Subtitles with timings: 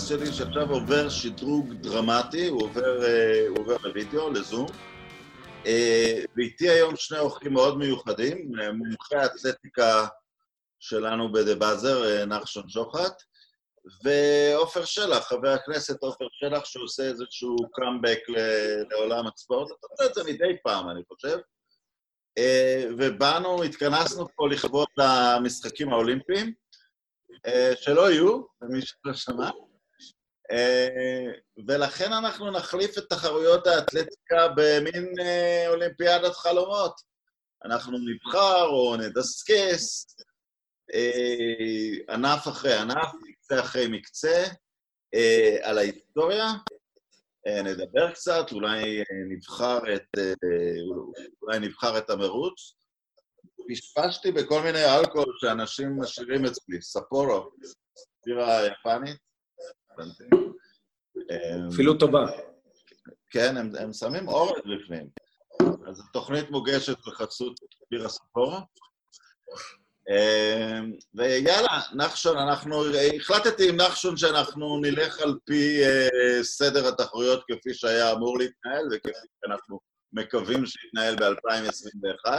[0.00, 4.66] לפודקאסט שלי שעכשיו עובר שדרוג דרמטי, הוא עובר, אה, הוא עובר לוידאו, לזום.
[5.66, 10.06] אה, ואיתי היום שני אורחים מאוד מיוחדים, מומחי האתלטיקה
[10.80, 13.22] שלנו בדה באזר, נחשון שוחט,
[14.04, 18.18] ועופר שלח, חבר הכנסת עופר שלח, שעושה איזשהו קאמבק
[18.90, 19.68] לעולם הספורט.
[19.70, 21.38] אתה עושה את זה מדי פעם, אני חושב.
[22.98, 26.52] ובאנו, התכנסנו פה לכבוד המשחקים האולימפיים.
[27.46, 29.50] אה, שלא יהיו, למי שלא שמע.
[30.50, 31.32] אה,
[31.66, 37.00] ולכן אנחנו נחליף את תחרויות האתלטיקה במין אה, אולימפיאדת חלומות.
[37.64, 40.16] אנחנו נבחר או נדסקס
[42.08, 44.44] ענף אחרי ענף, מקצה אחרי מקצה,
[45.62, 46.46] על ההיסטוריה.
[47.64, 50.18] נדבר קצת, אולי נבחר את,
[51.42, 52.74] אולי נבחר את המרוץ.
[53.68, 57.50] פשפשתי בכל מיני אלכוהול שאנשים משאירים אצלי, ספורו,
[58.26, 59.29] בירה יפנית.
[61.72, 62.26] אפילו טובה.
[63.30, 65.08] כן, הם, הם שמים אורז בפנים.
[65.86, 68.58] אז התוכנית מוגשת בחסות בירה ספורו.
[70.10, 72.84] אמ, ויאללה, נחשון, אנחנו...
[73.16, 79.28] החלטתי עם נחשון שאנחנו נלך על פי uh, סדר התחרויות כפי שהיה אמור להתנהל וכפי
[79.44, 79.80] שאנחנו
[80.12, 82.30] מקווים שיתנהל ב-2021.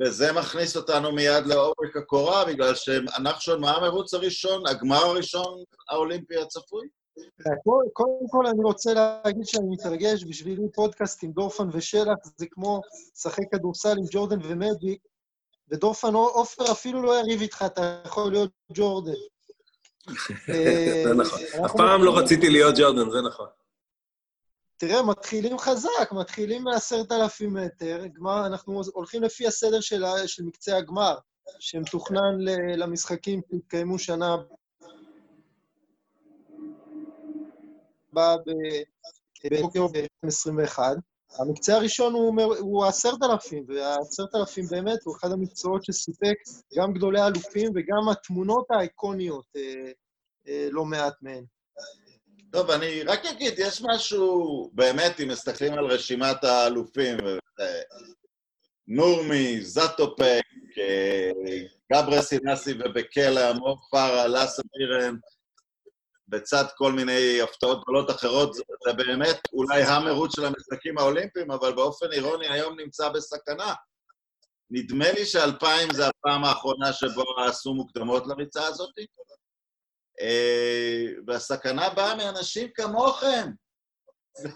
[0.00, 6.88] וזה מכניס אותנו מיד לעומק הקורה, בגלל שנחשון, מה המרוץ הראשון, הגמר הראשון האולימפי הצפוי?
[7.92, 12.80] קודם כל אני רוצה להגיד שאני מתרגש, בשבילי פודקאסט עם דורפן ושלח זה כמו
[13.16, 15.00] לשחק כדורסל עם ג'ורדן ומדיק,
[15.70, 19.12] ודורפן עופר אפילו לא יריב איתך, אתה יכול להיות ג'ורדן.
[21.04, 21.40] זה נכון.
[21.64, 23.46] אף פעם לא רציתי להיות ג'ורדן, זה נכון.
[24.80, 30.76] תראה, מתחילים חזק, מתחילים מעשרת אלפים מטר, גמר, אנחנו הולכים לפי הסדר של, של מקצה
[30.76, 31.18] הגמר,
[31.58, 32.38] שמתוכנן
[32.76, 34.36] למשחקים שהתקיימו שנה
[38.12, 38.36] הבאה
[39.44, 40.78] בטוקיו ב-2021.
[41.38, 42.14] המקצה הראשון
[42.58, 46.36] הוא עשרת אלפים, והעשרת אלפים באמת הוא אחד המקצועות שסיפק
[46.78, 49.90] גם גדולי אלופים וגם התמונות האיקוניות, אה,
[50.48, 51.44] אה, לא מעט מהן.
[52.52, 57.16] טוב, אני רק אגיד, יש משהו, באמת, אם מסתכלים על רשימת האלופים,
[58.88, 60.42] נורמי, זאטופק,
[61.92, 65.16] גברה סינאסי ובקלה, מור פארה, לאסה בירן,
[66.28, 72.12] בצד כל מיני הפתעות גדולות אחרות, זה באמת אולי המרוץ של המשחקים האולימפיים, אבל באופן
[72.12, 73.74] אירוני היום נמצא בסכנה.
[74.70, 78.90] נדמה לי שאלפיים זה הפעם האחרונה שבו עשו מוקדמות לריצה הזאת.
[80.20, 83.50] אה, והסכנה באה מאנשים כמוכם.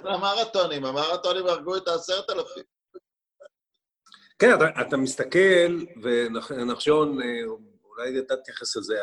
[0.04, 2.62] המרתונים, המרתונים הרגו את העשרת אלפים.
[4.38, 7.26] כן, אתה, אתה מסתכל, ונחשון, אה,
[7.84, 8.98] אולי אתה תתייחס לזה,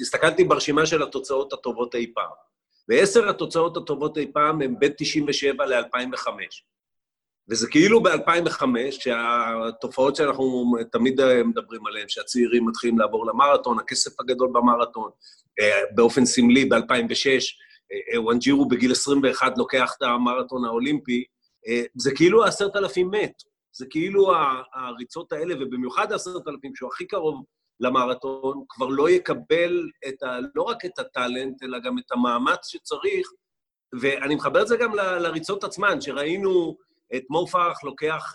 [0.00, 2.32] הסתכלתי ברשימה של התוצאות הטובות אי פעם,
[2.88, 6.28] ועשר התוצאות הטובות אי פעם הן בין 97 ל-2005.
[7.48, 15.10] וזה כאילו ב-2005, שהתופעות שאנחנו תמיד מדברים עליהן, שהצעירים מתחילים לעבור למרתון, הכסף הגדול במרתון,
[15.10, 15.43] אה,
[15.94, 17.28] באופן סמלי, ב-2006,
[17.92, 21.24] אה, אה, וואנג'ירו בגיל 21 לוקח את המרתון האולימפי,
[21.94, 23.32] זה כאילו העשרת אלפים מת.
[23.72, 24.32] זה כאילו
[24.74, 27.44] הריצות האלה, ובמיוחד העשרת אלפים, שהוא הכי קרוב
[27.80, 33.28] למרתון, כבר לא יקבל את ה, לא רק את הטאלנט, אלא גם את המאמץ שצריך.
[34.00, 36.76] ואני מחבר את זה גם ל, לריצות עצמן, שראינו
[37.16, 38.34] את מו פרח לוקח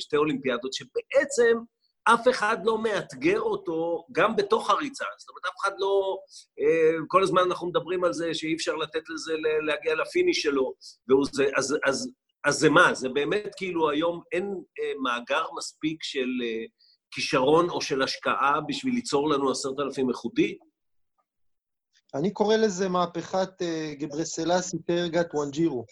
[0.00, 1.58] שתי אולימפיאדות, שבעצם
[2.04, 5.04] אף אחד לא מאתגר אותו גם בתוך הריצה.
[5.18, 6.18] זאת אומרת, אף אחד לא...
[6.60, 9.32] אה, כל הזמן אנחנו מדברים על זה שאי אפשר לתת לזה
[9.66, 10.74] להגיע לפיניש שלו,
[11.10, 12.10] וזה, אז, אז,
[12.44, 12.94] אז זה מה?
[12.94, 16.64] זה באמת כאילו היום אין אה, מאגר מספיק של אה,
[17.10, 20.58] כישרון או של השקעה בשביל ליצור לנו עשרת אלפים איכותי?
[22.14, 23.62] אני קורא לזה מהפכת
[23.98, 25.84] גברסלסי טרגט וואנג'ירו.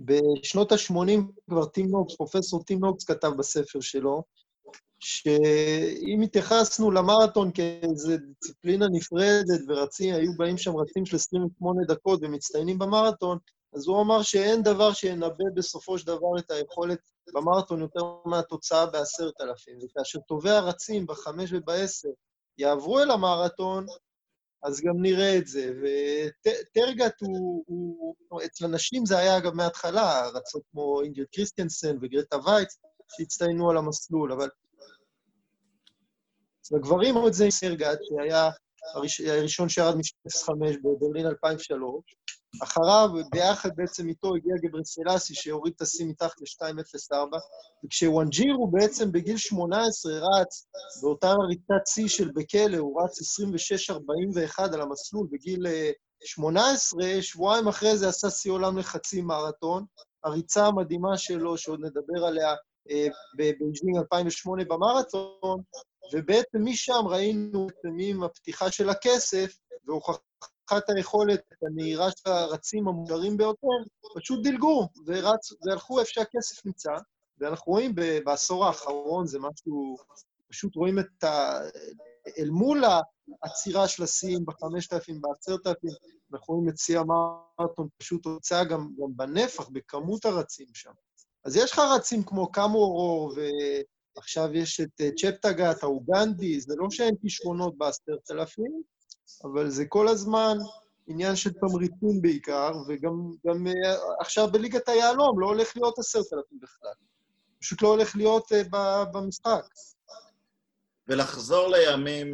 [0.00, 1.20] בשנות ה-80
[1.50, 4.22] כבר טים נוקס, פרופסור טים נוקס כתב בספר שלו,
[5.00, 12.78] שאם התייחסנו למרתון כאיזו דיסציפלינה נפרדת ורצים, היו באים שם רצים של 28 דקות ומצטיינים
[12.78, 13.38] במרתון,
[13.74, 16.98] אז הוא אמר שאין דבר שינבא בסופו של דבר את היכולת
[17.34, 19.78] במרתון יותר מהתוצאה בעשרת אלפים.
[19.82, 22.08] וכאשר טובי הרצים בחמש ובעשר
[22.58, 23.86] יעברו אל המרתון,
[24.62, 25.72] אז גם נראה את זה.
[25.80, 32.78] וטרגט הוא, הוא, אצל הנשים זה היה אגב מההתחלה, רצות כמו אינגרד קריסטנסן וגרטה וייץ,
[33.16, 34.48] שהצטיינו על המסלול, אבל
[36.72, 38.50] לגברים עוד זה עם סרגט, שהיה
[39.26, 40.52] הראשון שירד מ-5
[40.84, 42.16] בברלין 2003,
[42.62, 47.38] אחריו, ביחד בעצם איתו הגיע גברסלסי, שהוריד את השיא מתחת ל-2.04,
[47.84, 50.66] וכשוואנג'ירו בעצם בגיל 18 רץ
[51.02, 55.66] באותה ריצת שיא של בכלא, הוא רץ 26.41 על המסלול בגיל
[56.24, 59.84] 18, שבועיים אחרי זה עשה שיא עולם לחצי מרתון.
[60.24, 62.54] הריצה המדהימה שלו, שעוד נדבר עליה
[63.36, 65.62] בבייג'ינג 2008 במרתון,
[66.12, 67.66] ובעצם משם ראינו
[68.00, 73.66] עם הפתיחה של הכסף והוכחת היכולת, את הנהירה של הרצים המהירים ביותר,
[74.14, 76.92] פשוט דילגו ורצ, והלכו איפה שהכסף נמצא,
[77.38, 77.94] ואנחנו רואים
[78.24, 79.96] בעשור האחרון, זה משהו,
[80.48, 81.60] פשוט רואים את ה...
[82.38, 82.84] אל מול
[83.42, 85.70] העצירה של השיאים ב-5,000, ב-10,000,
[86.32, 90.92] אנחנו רואים את שיא המרתון פשוט הוצא גם, גם בנפח, בכמות הרצים שם.
[91.44, 93.34] אז יש לך רצים כמו קמורור,
[94.18, 98.82] ועכשיו יש את אה, צ'פטגת, האוגנדי, זה לא שאין כישרונות בעשרת אלפים,
[99.44, 100.56] אבל זה כל הזמן
[101.06, 103.12] עניין של תמריצים בעיקר, וגם
[103.46, 103.72] גם, אה,
[104.20, 106.92] עכשיו בליגת היהלום לא הולך להיות עשרת אלפים בכלל.
[107.60, 108.76] פשוט לא הולך להיות uh,
[109.12, 109.64] במשחק.
[111.08, 112.32] ולחזור לימים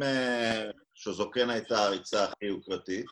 [0.93, 3.05] שזו כן הייתה הריצה הכי יוקרתית,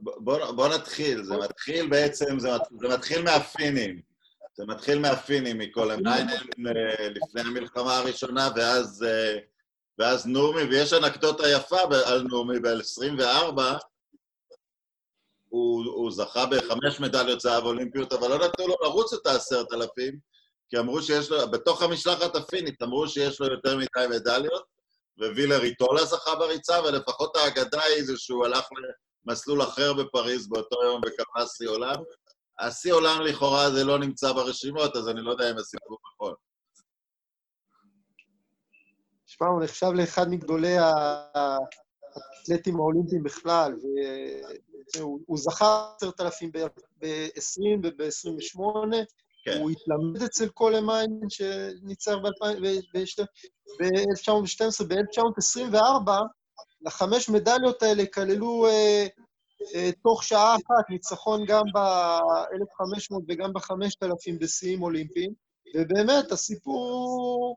[0.00, 2.48] בוא, בוא נתחיל, זה מתחיל בעצם, זה,
[2.80, 4.13] זה מתחיל מהפינים.
[4.56, 6.34] זה מתחיל מהפינים מכל המיינן
[7.10, 9.38] לפני המלחמה הראשונה, ואז, אה,
[9.98, 13.60] ואז נורמי, ויש אנקדוטה יפה על נורמי ב-24,
[15.48, 20.18] הוא, הוא זכה בחמש מדליות זהב אולימפיות, אבל לא נתנו לו לרוץ את העשרת אלפים,
[20.68, 24.64] כי אמרו שיש לו, בתוך המשלחת הפינית אמרו שיש לו יותר מדי מדליות,
[25.18, 28.64] ווילר איטולה זכה בריצה, ולפחות האגדה היא זה שהוא הלך
[29.26, 31.00] מסלול אחר בפריז באותו יום
[31.56, 31.96] שיא עולם.
[32.58, 36.34] השיא עולם לכאורה זה לא נמצא ברשימות, אז אני לא יודע אם הסיפור נכון.
[39.26, 40.76] שמע, הוא נחשב לאחד מגדולי
[42.38, 43.72] האתלטים האולימפיים בכלל,
[44.96, 48.60] והוא זכה עשרת אלפים ב-20 וב-28,
[49.44, 49.58] כן.
[49.60, 53.24] הוא התלמד אצל קולמיין שניצח ב-1912,
[54.88, 56.10] ב-1924,
[56.80, 59.23] לחמש מדליות האלה כללו אה, אה,
[60.02, 65.32] תוך שעה אחת ניצחון גם ב-1500 וגם ב-5000 בשיאים אולימפיים,
[65.76, 67.56] ובאמת, הסיפור,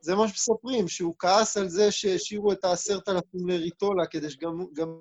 [0.00, 5.00] זה מה שמספרים, שהוא כעס על זה שהשאירו את העשרת אלפים לריטולה, כדי שגם גם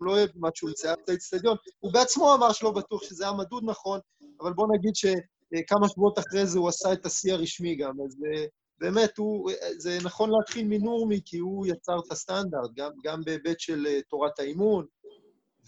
[0.00, 1.56] לא יהיה מה שהוא יציאה את האצטדיון.
[1.80, 4.00] הוא בעצמו אמר שלא בטוח שזה היה מדוד נכון,
[4.40, 8.44] אבל בוא נגיד שכמה שבועות אחרי זה הוא עשה את השיא הרשמי גם, אז אה,
[8.80, 13.86] באמת, הוא, זה נכון להתחיל מנורמי, כי הוא יצר את הסטנדרט, גם, גם בהיבט של
[13.86, 14.86] uh, תורת האימון.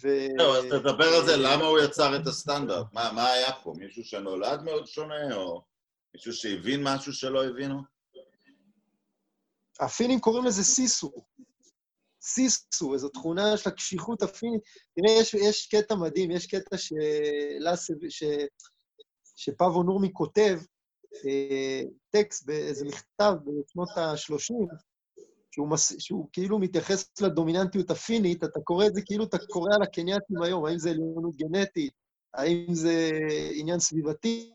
[0.03, 0.09] ו...
[0.39, 2.87] לא, אז תדבר על זה, למה הוא יצר את הסטנדרט?
[2.93, 3.75] מה, מה היה פה?
[3.79, 5.63] מישהו שנולד מאוד שונה, או
[6.15, 7.81] מישהו שהבין משהו שלא הבינו?
[9.81, 11.13] הפינים קוראים לזה סיסו.
[12.23, 14.63] סיסו, איזו תכונה של הקשיחות הפינית.
[14.95, 18.23] תראה, יש, יש קטע מדהים, יש קטע שלאסב, ש...
[19.37, 20.65] שפאבו נורמי כותב, אה,
[22.11, 24.55] טקסט באיזה מכתב בשנות ה-30,
[25.51, 25.93] שהוא, מס...
[25.99, 30.65] שהוא כאילו מתייחס לדומיננטיות הפינית, אתה קורא את זה כאילו אתה קורא על הקנייתים היום,
[30.65, 31.93] האם זה עליונות גנטית,
[32.35, 33.11] האם זה
[33.55, 34.55] עניין סביבתי,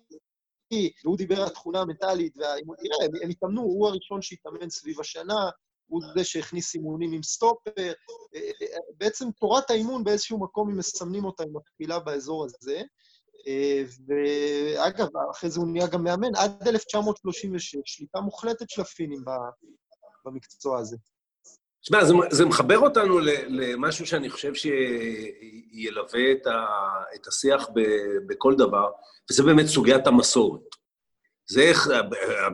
[1.03, 5.49] והוא דיבר על התכונה המנטלית, והאימון, תראה, הם, הם התאמנו, הוא הראשון שהתאמן סביב השנה,
[5.87, 7.71] הוא זה שהכניס אימונים עם סטופר.
[7.77, 7.91] אה,
[8.35, 12.81] אה, בעצם תורת האימון באיזשהו מקום, אם מסמנים אותה, היא מתחילה באזור הזה.
[14.07, 19.23] ואגב, אחרי זה הוא נהיה גם מאמן עד 1936, שליטה מוחלטת של הפינים
[20.25, 20.97] במקצוע הזה.
[21.81, 26.65] תשמע, זה, זה מחבר אותנו למשהו שאני חושב שילווה את, ה,
[27.15, 27.81] את השיח ב,
[28.27, 28.91] בכל דבר,
[29.31, 30.61] וזה באמת סוגיית המסורת.
[31.49, 31.89] זה איך,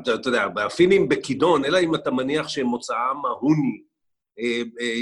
[0.04, 3.93] אתה יודע, הפינים בכידון, אלא אם אתה מניח שמוצאם ההוני אה, אה,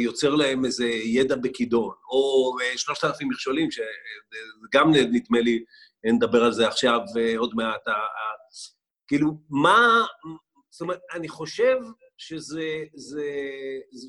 [0.03, 5.63] יוצר להם איזה ידע בכידון, או אה, שלושת אלפים מכשולים, שגם נדמה לי,
[6.03, 6.99] נדבר על זה עכשיו
[7.37, 7.81] עוד מעט.
[9.07, 10.05] כאילו, מה...
[10.71, 11.77] זאת אומרת, אני חושב
[12.17, 13.25] שזה, זה,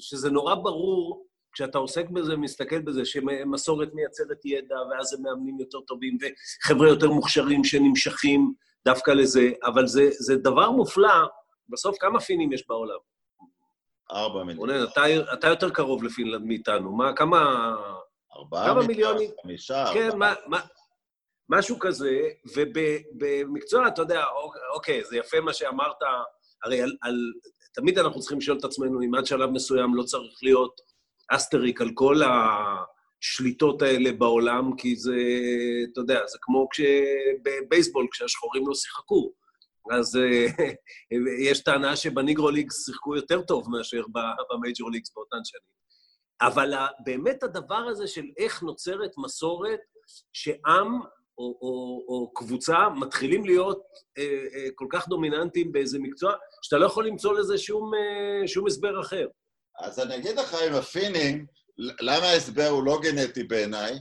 [0.00, 5.80] שזה נורא ברור כשאתה עוסק בזה, מסתכל בזה, שמסורת מייצרת ידע, ואז הם מאמנים יותר
[5.80, 8.52] טובים, וחבר'ה יותר מוכשרים שנמשכים
[8.84, 11.26] דווקא לזה, אבל זה, זה דבר מופלא.
[11.68, 13.11] בסוף, כמה פינים יש בעולם?
[14.12, 14.70] ארבע מיליון.
[14.70, 16.92] רונן, אתה, אתה יותר קרוב לפינלנד מאיתנו.
[16.92, 17.72] מה, כמה...
[18.36, 19.30] ארבעה מיליונים?
[19.42, 20.18] חמישה, כן, ארבעה.
[20.18, 20.60] מה, מה,
[21.48, 22.20] משהו כזה,
[22.56, 24.24] ובמקצוע, אתה יודע,
[24.74, 25.96] אוקיי, זה יפה מה שאמרת,
[26.64, 27.16] הרי על, על,
[27.74, 30.80] תמיד אנחנו צריכים לשאול את עצמנו אם עד שלב מסוים לא צריך להיות
[31.28, 35.16] אסטריק על כל השליטות האלה בעולם, כי זה,
[35.92, 36.68] אתה יודע, זה כמו
[37.42, 39.32] בבייסבול, כשהשחורים לא שיחקו.
[39.90, 40.46] אז אה,
[41.50, 44.02] יש טענה שבניגרו ליגס שיחקו יותר טוב מאשר
[44.50, 45.72] במייג'ור ליגס באותן שנים.
[46.42, 46.74] אבל
[47.04, 49.80] באמת הדבר הזה של איך נוצרת מסורת
[50.32, 51.00] שעם
[51.38, 53.82] או, או, או קבוצה מתחילים להיות
[54.18, 58.66] אה, אה, כל כך דומיננטיים באיזה מקצוע, שאתה לא יכול למצוא לזה שום, אה, שום
[58.66, 59.26] הסבר אחר.
[59.80, 61.46] אז אני אגיד לך עם הפינים,
[61.78, 63.94] למה ההסבר הוא לא גנטי בעיניי?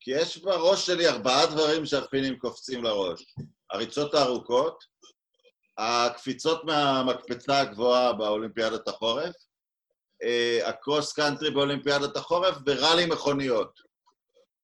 [0.00, 3.34] כי יש בראש שלי ארבעה דברים שהפינים קופצים לראש.
[3.72, 4.84] הריצות הארוכות,
[5.78, 9.34] הקפיצות מהמקפצה הגבוהה באולימפיאדת החורף,
[10.22, 13.80] אה, הקרוס קאנטרי באולימפיאדת החורף וראלי מכוניות.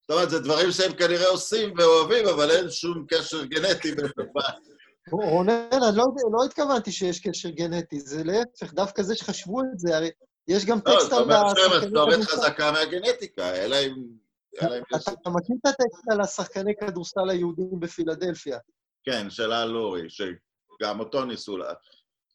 [0.01, 4.07] זאת אומרת, זה דברים שהם כנראה עושים ואוהבים, אבל אין שום קשר גנטי בין
[5.13, 9.97] רונן, אני לא, לא התכוונתי שיש קשר גנטי, זה להפך, דווקא זה שחשבו את זה,
[9.97, 10.11] הרי
[10.49, 11.19] יש גם לא, טקסט על...
[11.19, 13.95] לא, זאת אומרת שהמסורת חזקה מהגנטיקה, אלא אם...
[14.59, 18.59] אתה מכיר את הטקסט על השחקני כדורסל היהודים בפילדלפיה?
[19.05, 19.77] כן, של אל
[20.79, 21.73] שגם אותו ניסו לה...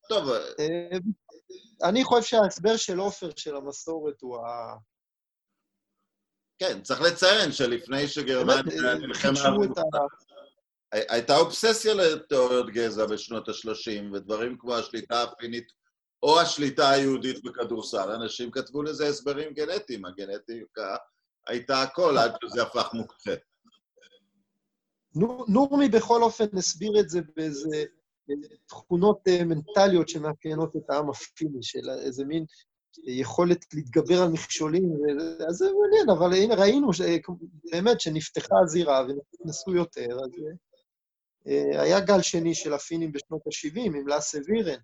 [0.09, 0.29] טוב...
[0.29, 0.97] אה,
[1.83, 4.75] אני חושב שההסבר של עופר של המסורת הוא ה...
[6.59, 9.39] כן, צריך לציין שלפני שגרמניה נלחמה...
[10.93, 15.67] הייתה אובססיה לתיאוריות גזע בשנות ה-30, ודברים כמו השליטה הפינית
[16.23, 18.11] או השליטה היהודית בכדורסל.
[18.11, 20.95] אנשים כתבו לזה הסברים גנטיים, הגנטיקה
[21.47, 23.35] הייתה הכל עד שזה הפך מוקצה.
[25.47, 27.83] נורמי בכל אופן הסביר את זה באיזה
[28.67, 32.45] תכונות אה, מנטליות שמאפיינות את העם הפיני, של איזה מין
[33.03, 34.89] יכולת להתגבר על מכשולים,
[35.49, 37.01] אז זה מעניין, אבל הנה, ראינו ש...
[37.71, 40.31] באמת שנפתחה הזירה ונכנסו יותר, אז
[41.47, 44.79] אה, היה גל שני של הפינים בשנות ה-70 עם לאסה וירן.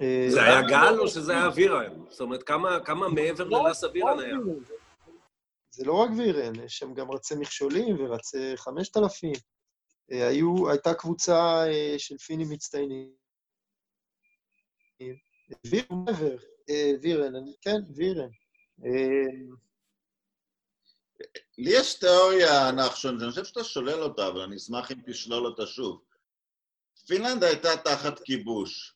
[0.00, 2.04] אה, זה היה גל או שזה היה וירן?
[2.08, 4.36] זאת אומרת, כמה, כמה מעבר לא, ללאסה וירן היה?
[5.70, 9.32] זה לא רק וירן, יש שם גם רצי מכשולים ורצי 5,000.
[10.12, 11.64] אה, היו, הייתה קבוצה
[11.98, 13.12] של פינים מצטיינים.
[15.66, 16.04] וירן,
[17.02, 18.28] וירן, כן, וירן.
[21.58, 25.66] לי יש תיאוריה, נחשון, שאני חושב שאתה שולל אותה, אבל אני אשמח אם תשלול אותה
[25.66, 26.02] שוב.
[27.06, 28.94] פינלנד הייתה תחת כיבוש,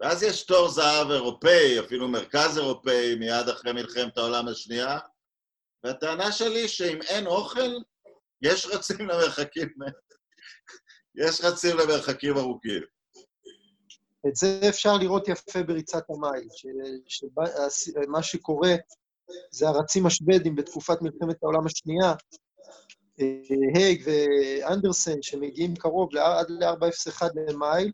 [0.00, 4.98] ואז יש תור זהב אירופאי, אפילו מרכז אירופאי, מיד אחרי מלחמת העולם השנייה,
[5.84, 7.70] והטענה שלי שאם אין אוכל,
[8.42, 9.68] יש רצים למרחקים,
[11.16, 12.82] יש רצים למרחקים ארוכים.
[14.28, 16.48] את זה אפשר לראות יפה בריצת המים,
[17.08, 18.74] שמה שקורה
[19.50, 22.14] זה הרצים השוודים בתקופת מלחמת העולם השנייה,
[23.74, 27.92] הייג ואנדרסן, שמגיעים קרוב עד ל-4.01 למייל,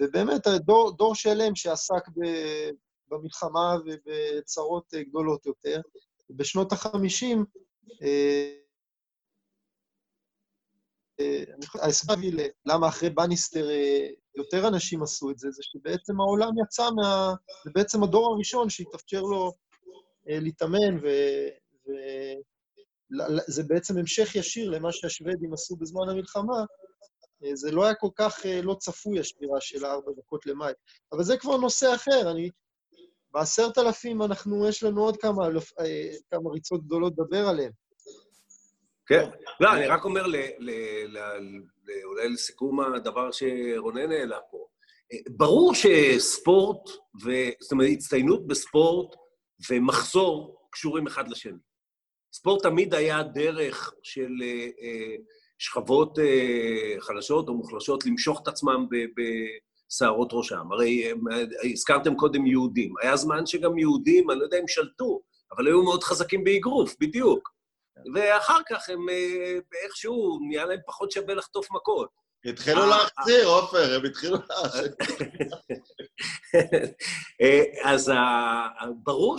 [0.00, 2.20] ובאמת דור, דור שלם שעסק ב,
[3.08, 5.80] במלחמה ובצרות גדולות יותר.
[6.30, 7.36] בשנות ה-50,
[11.74, 12.14] ההסבר
[12.66, 13.68] למה אחרי בניסטר
[14.36, 17.34] יותר אנשים עשו את זה, זה שבעצם העולם יצא מה...
[17.64, 19.52] זה בעצם הדור הראשון שהתאפשר לו
[20.28, 20.98] אה, להתאמן,
[23.08, 26.64] וזה בעצם המשך ישיר למה שהשוודים עשו בזמן המלחמה.
[27.44, 30.72] אה, זה לא היה כל כך אה, לא צפוי, השבירה של הארבע דקות למאי.
[31.12, 32.30] אבל זה כבר נושא אחר.
[32.30, 32.50] אני...
[33.34, 35.48] בעשרת אלפים אנחנו, יש לנו עוד כמה,
[36.30, 37.72] כמה ריצות גדולות לדבר עליהן.
[39.08, 39.30] כן.
[39.60, 40.24] לא, אני רק אומר,
[42.04, 44.66] אולי לסיכום הדבר שרונן העלה פה,
[45.30, 46.88] ברור שספורט,
[47.60, 49.14] זאת אומרת, הצטיינות בספורט
[49.70, 51.58] ומחזור קשורים אחד לשני.
[52.32, 55.16] ספורט תמיד היה דרך של אה, אה,
[55.58, 58.86] שכבות אה, חלשות או מוחלשות למשוך את עצמם
[59.16, 60.72] בשערות ראשם.
[60.72, 61.12] הרי
[61.72, 62.94] הזכרתם קודם יהודים.
[63.02, 65.20] היה זמן שגם יהודים, אני לא יודע אם שלטו,
[65.56, 67.57] אבל היו מאוד חזקים באגרוף, בדיוק.
[68.14, 69.06] ואחר כך הם
[69.84, 72.28] איכשהו, נהיה להם פחות שווה לחטוף מכות.
[72.44, 74.94] התחילו להחזיר, עופר, הם התחילו להחזיר.
[77.40, 78.12] אה, אז
[79.02, 79.36] ברור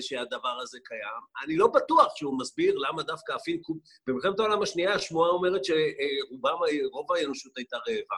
[0.00, 1.44] שהדבר הזה קיים.
[1.44, 3.62] אני לא בטוח שהוא מסביר למה דווקא אפילו...
[4.06, 6.56] במלחמת העולם השנייה השמועה אומרת שרובם,
[6.92, 8.16] רוב האנושות הייתה רעבה.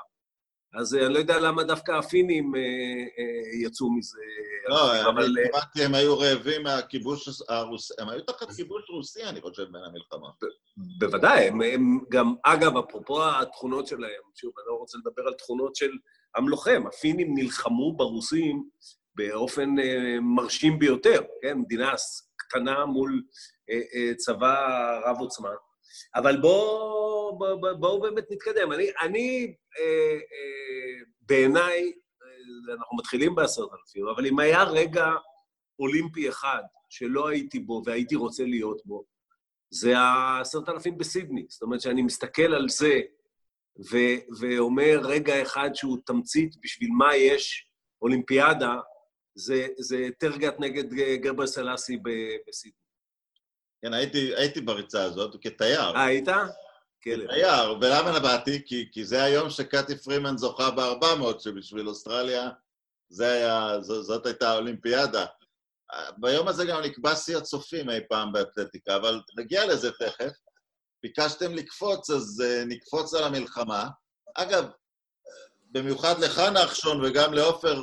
[0.74, 4.18] אז אה, אני לא יודע למה דווקא הפינים אה, אה, יצאו מזה.
[4.68, 5.34] לא, אבל...
[5.48, 10.28] הבנתי, הם היו רעבים מהכיבוש הרוסי, הם היו תחת כיבוש רוסי, אני חושב, בין המלחמה.
[10.98, 15.90] בוודאי, הם גם, אגב, אפרופו התכונות שלהם, שוב, אני לא רוצה לדבר על תכונות של
[16.36, 18.68] עם לוחם, הפינים נלחמו ברוסים
[19.14, 19.74] באופן
[20.22, 21.58] מרשים ביותר, כן?
[21.58, 21.92] מדינה
[22.36, 23.22] קטנה מול
[24.16, 24.56] צבא
[25.06, 25.50] רב עוצמה.
[26.14, 28.72] אבל בואו בוא, בוא באמת נתקדם.
[28.72, 35.06] אני, אני אה, אה, בעיניי, אה, אנחנו מתחילים בעשרת אלפים, אבל אם היה רגע
[35.78, 39.04] אולימפי אחד שלא הייתי בו והייתי רוצה להיות בו,
[39.70, 41.46] זה העשרת אלפים בסידני.
[41.48, 43.00] זאת אומרת שאני מסתכל על זה
[43.90, 47.68] ו- ואומר רגע אחד שהוא תמצית בשביל מה יש
[48.02, 48.74] אולימפיאדה,
[49.34, 51.98] זה, זה טרגט נגד גרבר סלאסי
[52.48, 52.83] בסידני.
[53.84, 55.80] כן, הייתי, הייתי בריצה הזאת כתייר.
[55.80, 56.28] אה, היית?
[57.02, 57.30] כלב.
[57.30, 58.62] תייר, ולמה באתי?
[58.66, 62.50] כי, כי זה היום שקטי פרימן זוכה ב-400, שבשביל אוסטרליה
[63.08, 65.26] זה היה, ז, זאת הייתה האולימפיאדה.
[66.16, 70.32] ביום הזה גם נקבע שיא הצופים אי פעם באתלטיקה, אבל נגיע לזה תכף.
[71.02, 73.88] ביקשתם לקפוץ, אז uh, נקפוץ על המלחמה.
[74.34, 74.64] אגב,
[75.70, 77.82] במיוחד לך נחשון וגם לעופר,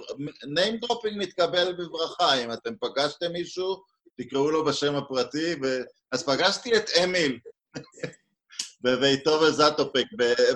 [0.58, 2.34] name dropping מתקבל בברכה.
[2.44, 3.84] אם אתם פגשתם מישהו,
[4.18, 5.66] תקראו לו בשם הפרטי, ו...
[6.12, 7.40] אז פגשתי את אמיל
[8.84, 10.06] בביתו בזאטופק,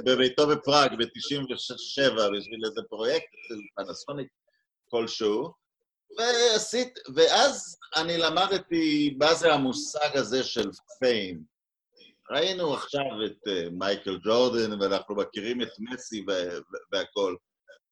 [0.06, 4.28] בביתו בפראג, ב-97, בשביל איזה פרויקט של פנסוניק
[4.90, 5.54] כלשהו,
[6.18, 10.70] ועשית, ואז אני למדתי מה זה המושג הזה של
[11.00, 11.56] פיים.
[12.32, 16.26] ראינו עכשיו את uh, מייקל ג'ורדן, ואנחנו מכירים את מסי
[16.92, 17.38] והכול.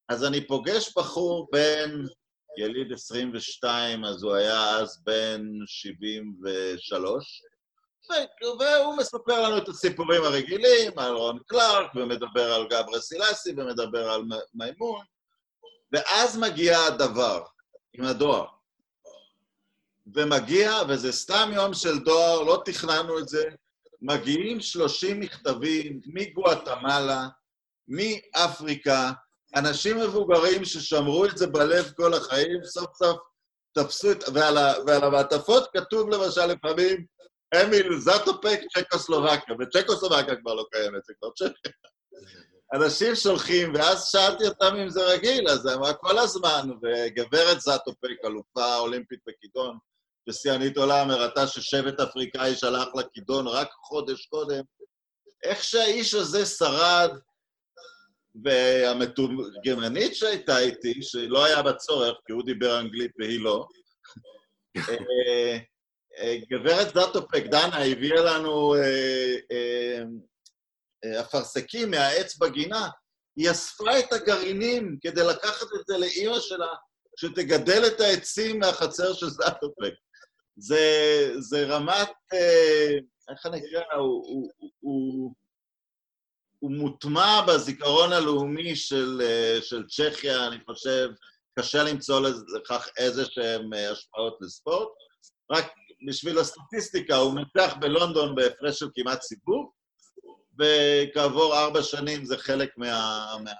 [0.08, 1.90] אז אני פוגש בחור בן
[2.56, 7.42] יליד 22, אז הוא היה אז בן 73,
[8.60, 14.22] והוא מספר לנו את הסיפורים הרגילים על רון קלארק, ומדבר על גברה סילסי, ומדבר על
[14.54, 15.04] מימון,
[15.92, 17.42] ואז מגיע הדבר,
[17.92, 18.46] עם הדואר.
[20.14, 23.44] ומגיע, וזה סתם יום של דואר, לא תכננו את זה,
[24.02, 27.28] מגיעים 30 מכתבים מגואטמלה,
[27.88, 29.12] מאפריקה,
[29.56, 33.18] אנשים מבוגרים ששמרו את זה בלב כל החיים, סוף סוף
[33.74, 34.24] תפסו את...
[34.34, 34.72] ועל, ה...
[34.86, 37.06] ועל המעטפות כתוב למשל לפעמים,
[37.62, 41.72] אמיל זאטופק, צ'קוסלובקיה, וצ'קוסלובקיה כבר לא קיימת, זה כבר צ'קיה.
[42.74, 48.24] אנשים שולחים, ואז שאלתי אותם אם זה רגיל, אז הם אמרה כל הזמן, וגברת זאטופק,
[48.24, 49.78] אלופה אולימפית בכידון,
[50.28, 54.62] ושיאנית עולם, הראתה ששבט אפריקאי שלח לכידון רק חודש קודם.
[55.42, 57.10] איך שהאיש הזה שרד,
[58.42, 63.66] והמתורגמנית שהייתה איתי, שלא היה בה צורך, כי הוא דיבר אנגלית והיא לא,
[64.76, 65.56] אה,
[66.18, 70.02] אה, גברת זאטופק, דנה, הביאה לנו אה,
[71.20, 72.88] אפרסקים מהעץ בגינה,
[73.36, 76.74] היא אספה את הגרעינים כדי לקחת את זה לאימא שלה,
[77.16, 79.94] שתגדל את העצים מהחצר של זאטופק.
[80.56, 82.10] זה, זה רמת,
[83.30, 83.96] איך אני אקרא,
[84.80, 85.34] הוא,
[86.64, 89.20] הוא מוטמע בזיכרון הלאומי של,
[89.60, 91.08] של צ'כיה, אני חושב,
[91.58, 94.88] קשה למצוא לכך איזה שהן השפעות לספורט.
[95.52, 95.64] רק
[96.08, 99.70] בשביל הסטטיסטיקה, הוא מנצח בלונדון בהפרש של כמעט סיבוב,
[100.58, 103.50] וכעבור ארבע שנים זה חלק מה, מה,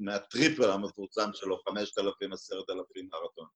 [0.00, 3.46] מהטריפל המפורסם שלו, 5,000, 10,000 מרתון.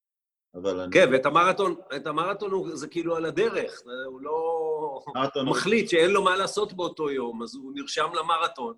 [0.63, 0.93] אבל אני...
[0.93, 5.03] כן, ואת המרתון, את המרתון הוא, זה כאילו על הדרך, הוא לא...
[5.35, 8.75] הוא מחליט שאין לו מה לעשות באותו יום, אז הוא נרשם למרתון.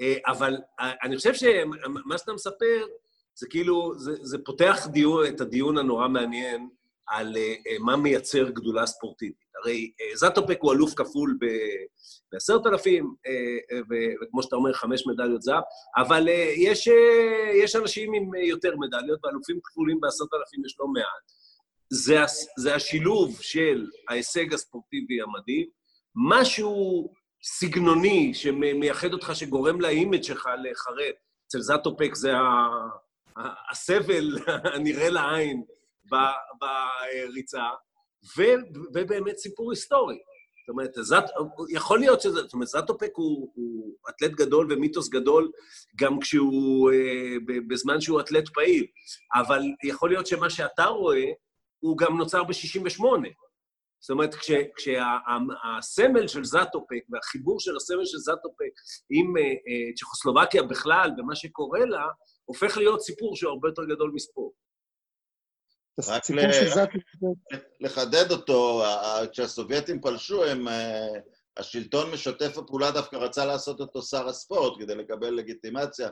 [0.00, 2.86] אה, אבל אה, אני חושב שמה שאתה מספר,
[3.34, 6.68] זה כאילו, זה, זה פותח דיון, את הדיון הנורא מעניין
[7.10, 9.48] על uh, מה מייצר גדולה ספורטיבית.
[9.62, 11.38] הרי uh, זאטופק הוא אלוף כפול
[12.32, 13.74] בעשרת אלפים, uh,
[14.22, 15.62] וכמו שאתה אומר, חמש מדליות זהב,
[15.96, 16.92] אבל uh, יש, uh,
[17.64, 21.32] יש אנשים עם uh, יותר מדליות, ואלופים כפולים בעשרת אלפים יש לא מעט.
[21.90, 22.18] זה,
[22.58, 25.66] זה השילוב של ההישג הספורטיבי המדהים,
[26.30, 27.08] משהו
[27.42, 31.14] סגנוני שמייחד אותך, שגורם לאימג' שלך להיחרט.
[31.46, 32.32] אצל זאטופק זה
[33.70, 34.38] הסבל
[34.74, 35.62] הנראה לעין
[36.60, 37.64] בריצה,
[38.38, 38.42] ו,
[38.94, 40.18] ובאמת סיפור היסטורי.
[40.68, 41.24] זאת אומרת, זאת,
[41.70, 45.50] יכול להיות שזה, זאת אומרת, זאטופק הוא, הוא אתלט גדול ומיתוס גדול
[45.96, 47.36] גם כשהוא, אה,
[47.68, 48.86] בזמן שהוא אתלט פעיל,
[49.34, 51.24] אבל יכול להיות שמה שאתה רואה,
[51.80, 53.02] הוא גם נוצר ב-68.
[54.00, 58.72] זאת אומרת, כשהסמל כשה, של זאטופק והחיבור של הסמל של זאטופק
[59.10, 62.06] עם אה, אה, צ'כוסלובקיה בכלל ומה שקורה לה,
[62.44, 64.54] הופך להיות סיפור שהוא הרבה יותר גדול מספורט.
[66.76, 66.90] רק
[67.80, 68.82] לחדד אותו,
[69.32, 71.08] כשהסובייטים פלשו, הם, אה,
[71.56, 76.08] השלטון משתף הפעולה דווקא רצה לעשות אותו שר הספורט כדי לקבל לגיטימציה,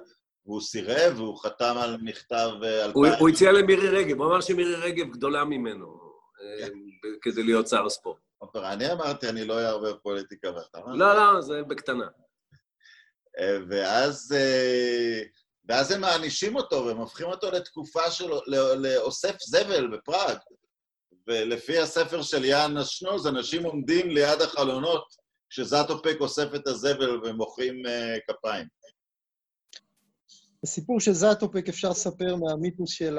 [0.47, 2.51] והוא סירב, והוא חתם על מכתב...
[2.63, 2.85] אה,
[3.19, 6.01] הוא הציע למירי רגב, הוא אמר שמירי רגב גדולה ממנו
[6.41, 6.69] אה,
[7.23, 8.19] כדי להיות שר הספורט.
[8.57, 10.99] אני אמרתי, אני לא אערבב פוליטיקה ואתה אמרת.
[10.99, 12.07] לא, לא, זה בקטנה.
[13.69, 14.35] ואז
[15.69, 18.31] ואז הם מענישים אותו והם הופכים אותו לתקופה של...
[18.77, 20.37] לאוסף זבל בפראג.
[21.27, 25.05] ולפי הספר של יאן אשנוז, אנשים עומדים ליד החלונות
[25.51, 28.67] כשזאטופק אוסף את הזבל ומוחאים uh, כפיים.
[30.65, 33.19] הסיפור של זאטופק אפשר לספר מהמיתוס של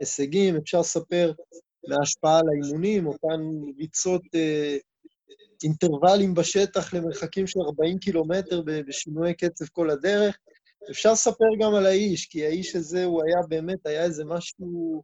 [0.00, 1.32] ההישגים, אפשר לספר
[1.88, 3.40] מההשפעה על האימונים, אותן
[3.78, 4.76] ריצות אה,
[5.64, 10.38] אינטרוולים בשטח למרחקים של 40 קילומטר בשינויי קצב כל הדרך.
[10.90, 15.02] אפשר לספר גם על האיש, כי האיש הזה, הוא היה באמת, היה איזה משהו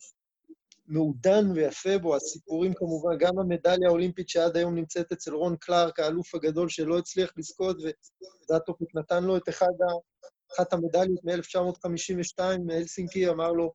[0.86, 2.16] מעודן ויפה בו.
[2.16, 7.32] הסיפורים כמובן, גם המדליה האולימפית שעד היום נמצאת אצל רון קלארק, האלוף הגדול שלא הצליח
[7.36, 10.14] לזכות, וזאטופיק נתן לו את אחד ה...
[10.54, 13.72] אחת המדליות מ-1952 מהלסינקי, אמר לו,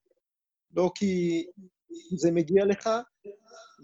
[0.75, 1.45] לא כי
[2.17, 2.89] זה מגיע לך,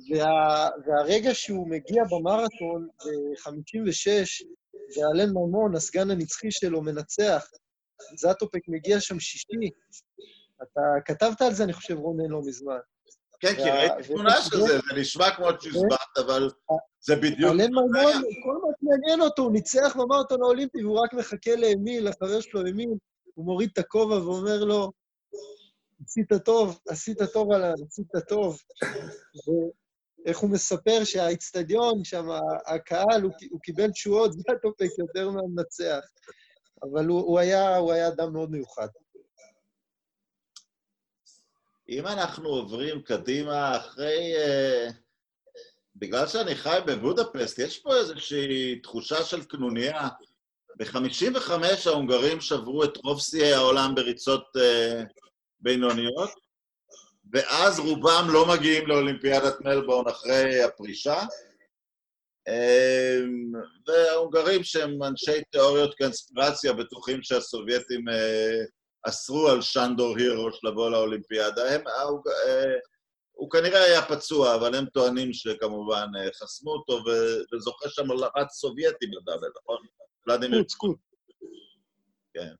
[0.09, 4.45] וה, והרגע שהוא מגיע במרתון ב-56,
[4.97, 7.49] ואלן ממון, הסגן הנצחי שלו, מנצח,
[8.17, 9.69] זאטופק מגיע שם שישי,
[10.63, 12.77] אתה כתבת על זה, אני חושב, רונן, לא מזמן.
[13.39, 16.49] כן, כי ראיתי תמונה של זה, זה נשמע כמו שהסברת, אבל
[16.99, 17.51] זה בדיוק...
[17.51, 22.41] אלן ממון, כל מה שמעניין אותו, הוא ניצח במרתון האולימפי, והוא רק מחכה לאמיל, לחבר
[22.41, 22.89] שלו אמיל,
[23.33, 24.91] הוא מוריד את הכובע ואומר לו,
[26.05, 28.57] עשית טוב, עשית טוב עליו, עשית טוב.
[30.25, 32.25] ואיך הוא מספר שהאיצטדיון שם,
[32.65, 35.99] הקהל, הוא, הוא קיבל תשואות, זה הטופק יותר מהמנצח.
[36.91, 38.87] אבל הוא, הוא, היה, הוא היה אדם מאוד מיוחד.
[41.89, 44.33] אם אנחנו עוברים קדימה אחרי...
[44.35, 44.93] Uh,
[45.95, 50.07] בגלל שאני חי בבודפסט, יש פה איזושהי תחושה של קנוניה.
[50.77, 51.51] ב-55'
[51.85, 55.03] ההונגרים שברו את רוב שיאי העולם בריצות uh,
[55.59, 56.29] בינוניות,
[57.33, 61.25] ואז רובם לא מגיעים לאולימפיאדת מלבורן אחרי הפרישה.
[62.47, 63.51] אמ,
[63.87, 68.63] וההונגרים שהם אנשי תיאוריות קונספירציה בטוחים שהסובייטים אה,
[69.07, 71.75] אסרו על שנדור הירוש לבוא לאולימפיאדה.
[71.75, 72.75] הם, אה,
[73.31, 77.03] הוא כנראה היה פצוע, אבל הם טוענים שכמובן אה, חסמו אותו,
[77.53, 79.77] וזוכה שם רץ סובייטי בדאבל, נכון?
[80.27, 80.61] ולדימיר.
[80.61, 80.97] קוץ, קוץ.
[82.33, 82.53] כן.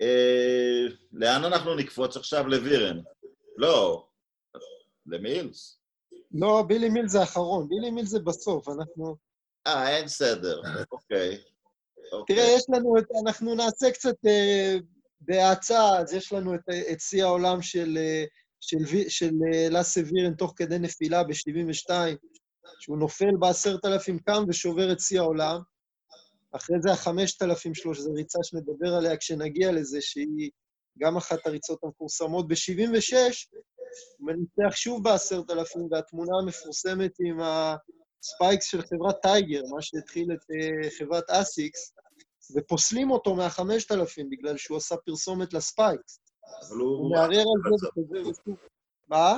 [0.00, 2.48] אה, לאן אנחנו נקפוץ עכשיו?
[2.48, 3.00] לווירן.
[3.56, 4.06] לא,
[5.06, 5.80] למילס.
[6.38, 9.16] לא, בילי מיל זה האחרון, בילי מיל זה בסוף, אנחנו...
[9.66, 10.60] אה, אין סדר,
[10.92, 11.38] אוקיי.
[12.26, 13.04] תראה, יש לנו את...
[13.24, 14.76] אנחנו נעשה קצת אה,
[15.20, 16.60] בהאצה, אז יש לנו את,
[16.92, 18.24] את שיא העולם של, אה,
[19.08, 21.90] של, אה, לאסה וירן תוך כדי נפילה ב-72,
[22.80, 25.60] שהוא נופל בעשרת אלפים, קם ושובר את שיא העולם.
[26.52, 30.50] אחרי זה החמשת אלפים שלו, שזו ריצה שנדבר עליה כשנגיע לזה, שהיא
[30.98, 32.48] גם אחת הריצות המפורסמות.
[32.48, 33.16] ב-76
[33.75, 33.75] הוא
[34.20, 40.38] מנצח שוב בעשרת אלפים, והתמונה המפורסמת עם ה spikes של חברת טייגר, מה שהתחיל את
[40.42, 41.92] uh, חברת אסיקס,
[42.56, 46.20] ופוסלים אותו מהחמשת אלפים בגלל שהוא עשה פרסומת ל spikes.
[46.68, 46.98] אבל הוא...
[46.98, 48.50] הוא מערער על זה וכזה
[49.08, 49.36] מה?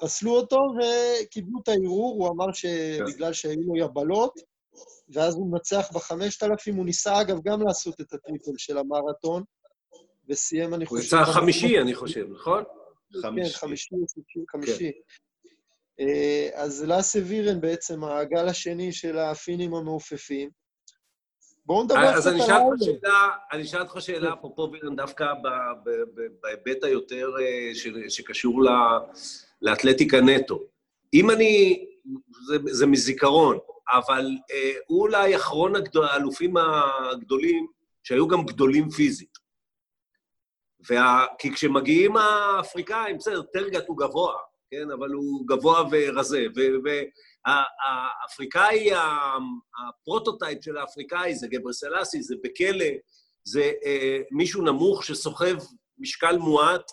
[0.00, 4.40] פסלו אותו וקיבלו את הערעור, הוא אמר שבגלל שהיו לו יבלות,
[5.08, 9.42] ואז הוא מנצח בחמשת אלפים, הוא ניסה אגב גם לעשות את הטריפל של המרתון,
[10.28, 11.14] וסיים, אני חושב...
[11.14, 12.64] הוא יצא חמישי, אני חושב, נכון?
[13.12, 13.94] כן, חמישי,
[14.52, 14.92] חמישי.
[16.00, 20.50] אה, אז לאסה וירן בעצם, הגל השני של הפינים המעופפים.
[21.66, 23.28] בואו נדבר קצת על האלה.
[23.52, 25.26] אני אשאל אותך שאלה, אפרופו וירן, דווקא
[26.42, 27.70] בהיבט היותר אה,
[28.08, 28.62] שקשור
[29.62, 30.62] לאתלטיקה נטו.
[31.14, 31.84] אם אני,
[32.70, 33.58] זה מזיכרון,
[33.92, 35.72] אבל אה, הוא אולי אחרון
[36.10, 37.66] האלופים הגדולים
[38.02, 39.38] שהיו גם גדולים פיזית.
[40.90, 41.26] וה...
[41.38, 44.34] כי כשמגיעים האפריקאים, בסדר, טרגט הוא גבוה,
[44.70, 44.90] כן?
[44.90, 46.46] אבל הוא גבוה ורזה.
[46.84, 48.90] והאפריקאי,
[49.78, 52.86] ה prototype של האפריקאי זה גברסלאסי, זה בקלה,
[53.44, 55.56] זה אה, מישהו נמוך שסוחב
[55.98, 56.90] משקל מועט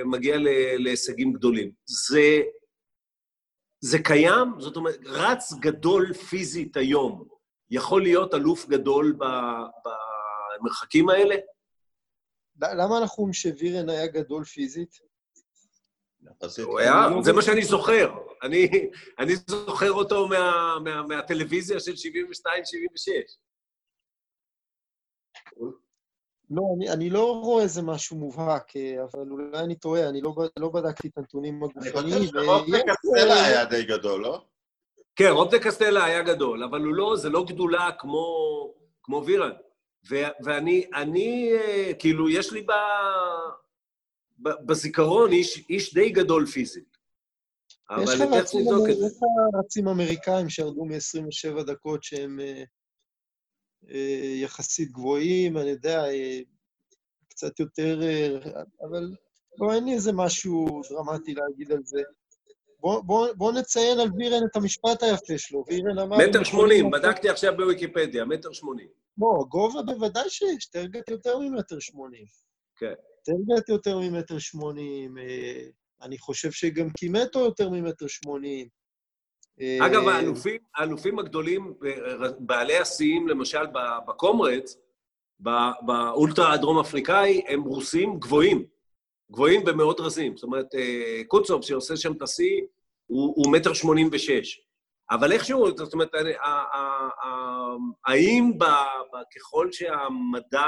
[0.00, 1.72] ומגיע אה, להישגים גדולים.
[1.84, 2.42] זה,
[3.80, 7.24] זה קיים, זאת אומרת, רץ גדול פיזית היום
[7.70, 9.24] יכול להיות אלוף גדול ב...
[9.86, 9.88] ב
[10.62, 11.34] המרחקים האלה?
[12.62, 14.98] למה אנחנו אומרים שווירן היה גדול פיזית?
[16.64, 18.14] הוא היה, זה מה שאני זוכר.
[18.42, 18.68] אני,
[19.18, 21.96] אני זוכר אותו מה, מה, מהטלוויזיה של 72-76.
[26.50, 28.72] לא, אני, אני לא רואה איזה משהו מובהק,
[29.02, 31.96] אבל אולי אני טועה, אני לא, לא בדקתי את הנתונים הגופניים.
[31.96, 34.44] אני חושב שרובק קסטלה היה די גדול, לא?
[35.16, 38.24] כן, רובק קסטלה היה גדול, אבל הוא לא, זה לא גדולה כמו,
[39.02, 39.52] כמו וירן.
[40.10, 42.72] ו- ואני, אני, אה, כאילו, יש לי ב,
[44.38, 46.92] ב, בזיכרון איש, איש די גדול פיזית.
[47.90, 49.22] אבל יש לך רצים, יש לך
[49.64, 52.64] רצים אמריקאים שירדו מ-27 דקות שהם אה,
[53.90, 56.40] אה, יחסית גבוהים, אני יודע, אה,
[57.28, 58.00] קצת יותר...
[58.80, 59.10] אבל
[59.58, 62.02] לא, אין לי איזה משהו דרמטי להגיד על זה.
[62.82, 65.64] בואו בוא, בוא נציין על וירן את המשפט היפה שלו.
[65.68, 66.16] וירן אמר...
[66.28, 68.88] מטר שמונים, בדקתי עכשיו בוויקיפדיה, מטר שמונים.
[69.18, 72.24] לא, גובה בוודאי שיש, טרגט יותר ממטר שמונים.
[72.76, 72.92] כן.
[73.24, 75.64] טרגט יותר ממטר שמונים, אה,
[76.02, 78.68] אני חושב שגם קימטו יותר ממטר שמונים.
[79.60, 81.74] אה, אגב, האלופים, האלופים הגדולים,
[82.38, 83.66] בעלי השיאים, למשל
[84.08, 84.76] בקומרץ,
[85.86, 88.71] באולטרה הדרום-אפריקאי, הם רוסים גבוהים.
[89.30, 90.36] גבוהים במאות רזים.
[90.36, 92.60] זאת אומרת, אה, קוצוב, שעושה שם את השיא,
[93.06, 94.60] הוא מטר שמונים ושש.
[95.10, 96.10] אבל איכשהו, זאת אומרת,
[98.06, 98.52] האם
[99.36, 100.66] ככל שהמדע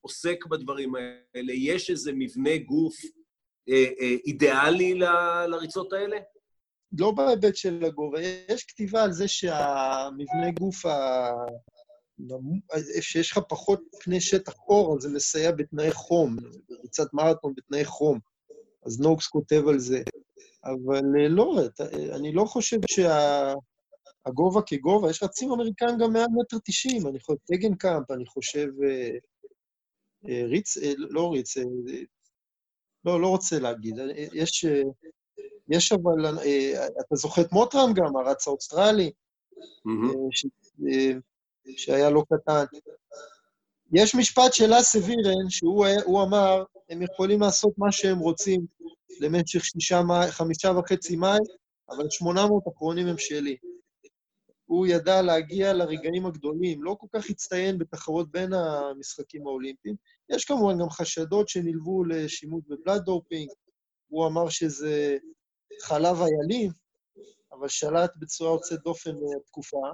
[0.00, 2.94] עוסק בדברים האלה, יש איזה מבנה גוף
[3.68, 4.94] אה, אה, אידיאלי
[5.48, 6.16] לריצות האלה?
[6.98, 8.20] לא בהיבט של הגובה.
[8.48, 10.84] יש כתיבה על זה שהמבנה גוף.
[13.00, 16.36] שיש לך פחות פני שטח אור, אז זה מסייע בתנאי חום,
[16.82, 18.18] ריצת מרתון בתנאי חום.
[18.86, 20.02] אז נוקס כותב על זה.
[20.64, 21.56] אבל אה, לא,
[22.16, 24.66] אני לא חושב שהגובה שה...
[24.66, 29.10] כגובה, יש רצים אמריקאים גם מעל מטר תשעים, אני חושב, טגנקאמפ, אני חושב, אה,
[30.28, 31.56] אה, ריץ, לא ריץ,
[33.04, 33.94] לא, לא רוצה להגיד.
[34.32, 34.64] יש,
[35.68, 36.26] יש אבל,
[37.00, 39.10] אתה זוכר את מוטרם גם, הרץ האוסטרלי,
[40.30, 40.46] ש,
[41.76, 42.64] שהיה לא קטן.
[43.92, 48.66] יש משפט של לאסה וירן, שהוא אמר, הם יכולים לעשות מה שהם רוצים,
[49.20, 51.42] למשך שישה מי, חמישה וחצי מייל,
[51.90, 53.56] אבל 800 אחרונים הם שלי.
[54.66, 59.96] הוא ידע להגיע לרגעים הגדולים, לא כל כך הצטיין בתחרות בין המשחקים האולימפיים.
[60.28, 63.48] יש כמובן גם חשדות שנלוו לשימוש ב blood doping,
[64.08, 65.16] הוא אמר שזה
[65.82, 66.72] חלב איילים,
[67.52, 69.86] אבל שלט בצורה יוצאת דופן בתקופה.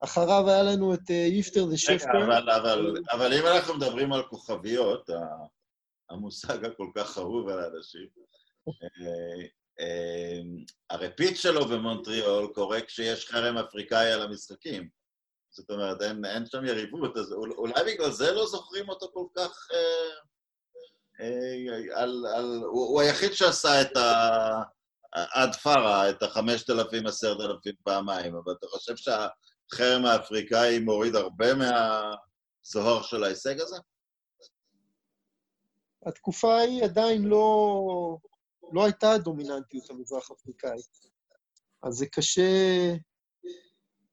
[0.00, 2.24] אחריו היה לנו את איפטר the shifter.
[2.24, 5.10] אבל, אבל, אבל אם אנחנו מדברים על כוכביות,
[6.10, 8.08] המושג הכל כך חרוב על האנשים.
[8.68, 9.46] אה,
[9.80, 10.40] אה,
[10.90, 14.88] ה repeat שלו במונטריאול קורה כשיש חרם אפריקאי על המשחקים.
[15.50, 19.68] זאת אומרת, אין, אין שם יריבות, אז אולי בגלל זה לא זוכרים אותו כל כך...
[19.72, 20.10] אה,
[21.20, 24.62] אה, על, על, הוא, הוא היחיד שעשה את ה...
[25.12, 28.96] עד פארה, את החמשת אלפים, עשרת אלפים פעמיים, אבל אתה חושב
[29.70, 33.76] שהחרם האפריקאי מוריד הרבה מהזוהר של ההישג הזה?
[36.06, 38.16] התקופה ההיא עדיין לא,
[38.72, 41.10] לא הייתה הדומיננטיות המזרח-אפריקאית.
[41.82, 42.42] אז זה קשה,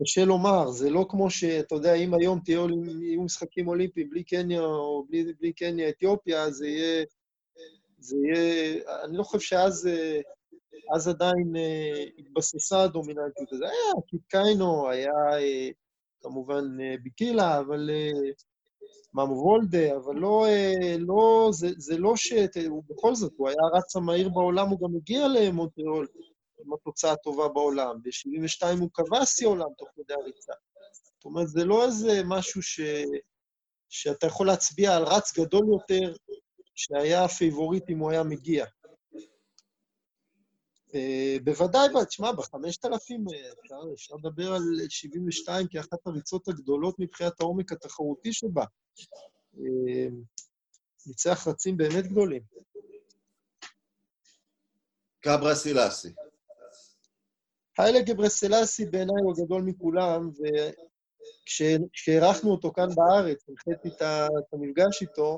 [0.03, 2.67] קשה לומר, זה לא כמו שאתה יודע, אם היום תהיו
[3.25, 7.05] משחקים אולימפיים בלי קניה או בלי, בלי קניה אתיופיה, זה יהיה,
[7.99, 8.81] זה יהיה...
[9.03, 9.89] אני לא חושב שאז
[10.95, 13.63] אז עדיין אה, התבססה הדומיננטיות הזאת.
[13.63, 15.69] היה קיטקיינו, היה אה,
[16.21, 17.89] כמובן אה, ביקילה, אבל
[19.13, 22.33] מאמו וולדה, אבל לא, אה, לא, זה, זה לא ש...
[22.67, 26.07] הוא בכל זאת, הוא היה רץ המהיר בעולם, הוא גם הגיע למונטריאול
[26.65, 28.01] עם התוצאה הטובה בעולם.
[28.03, 30.53] ב-72 הוא שיא עולם תוך כדי הריצה.
[30.93, 32.79] זאת אומרת, זה לא איזה משהו ש...
[33.89, 36.15] שאתה יכול להצביע על רץ גדול יותר,
[36.75, 38.65] שהיה פייבוריט אם הוא היה מגיע.
[40.93, 43.52] אה, בוודאי, תשמע, בחמשת אלפים אה,
[43.93, 48.65] אפשר, לדבר על 72 כאחת הריצות הגדולות מבחינת העומק התחרותי שבה.
[49.58, 50.08] אה,
[51.08, 52.41] ניצח רצים באמת גדולים.
[55.19, 56.10] קברה סילאסי.
[57.78, 60.30] היילה גברה סילאסי בעיניי הוא הגדול מכולם,
[61.43, 65.38] וכשאירחנו אותו כאן בארץ, הנחיתי את המפגש איתו, אה,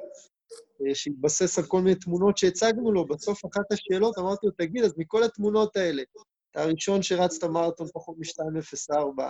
[0.93, 5.23] שהתבסס על כל מיני תמונות שהצגנו לו, בסוף אחת השאלות אמרתי לו, תגיד, אז מכל
[5.23, 6.03] התמונות האלה,
[6.51, 9.23] אתה הראשון שרצת מרתון פחות מ-2.04,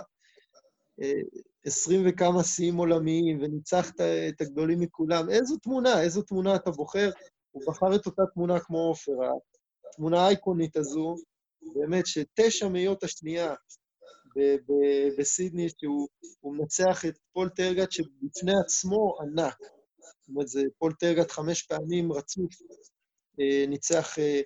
[1.64, 5.30] עשרים וכמה שיאים עולמיים, וניצחת את הגדולים מכולם.
[5.30, 7.10] איזו תמונה, איזו תמונה אתה בוחר?
[7.50, 9.12] הוא בחר את אותה תמונה כמו עופר,
[9.88, 11.16] התמונה האייקונית הזו,
[11.74, 13.54] באמת, שתשע מאיות השנייה
[15.18, 19.56] בסידני, שהוא מנצח את פול טרגט, שבפני עצמו ענק.
[20.20, 22.54] זאת אומרת, זה פול טרגט חמש פעמים רצוף,
[23.40, 24.40] אה, ניצח אה,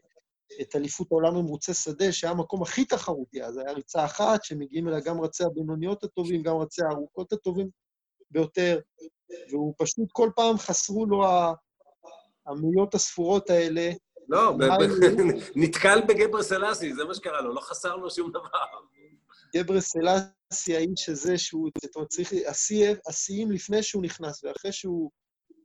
[0.61, 5.01] את אליפות העולם במרוצי שדה, שהיה המקום הכי תחרותי אז, היה ריצה אחת, שמגיעים אליה
[5.01, 7.69] גם רצי הבינוניות הטובים, גם רצי הארוכות הטובים
[8.31, 8.81] ביותר,
[9.51, 11.25] והוא פשוט כל פעם חסרו לו
[12.47, 13.91] המאיות הספורות האלה.
[14.29, 14.53] לא,
[15.57, 18.49] נתקל בגבר סלאסי, זה מה שקרה לו, לא חסר לו שום דבר.
[19.57, 22.33] גבר סלאסי, האיש הזה שהוא, זאת אומרת, צריך,
[23.09, 25.11] השיאים לפני שהוא נכנס ואחרי שהוא...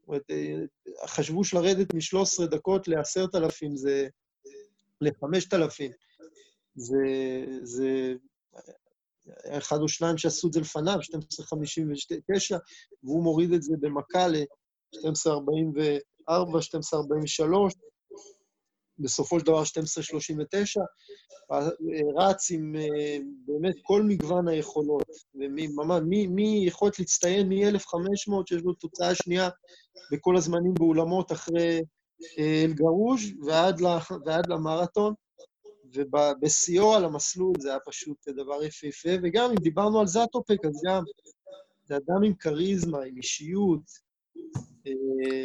[0.10, 4.08] אומרת, אה, חשבו שלרדת מ-13 דקות ל-10,000 זה
[5.02, 5.92] ל-5,000.
[6.76, 6.98] זה,
[7.64, 8.14] זה
[9.48, 12.58] אחד או שניים שעשו את זה לפניו, 12.59,
[13.04, 16.34] והוא מוריד את זה במכה ל-12.44, 12.43,
[19.00, 20.82] בסופו של דבר 12.39,
[22.18, 29.50] רץ עם אה, באמת כל מגוון היכולות, וממש, מיכולת להצטיין מ-1,500, שיש לו תוצאה שנייה
[30.12, 31.82] בכל הזמנים באולמות אחרי
[32.38, 33.82] אל-גרוז' ועד,
[34.26, 35.14] ועד למרתון,
[35.94, 41.04] ובשיאו על המסלול זה היה פשוט דבר יפהפה, וגם אם דיברנו על זאטופק, אז גם
[41.86, 44.09] זה אדם עם כריזמה, עם אישיות, אה,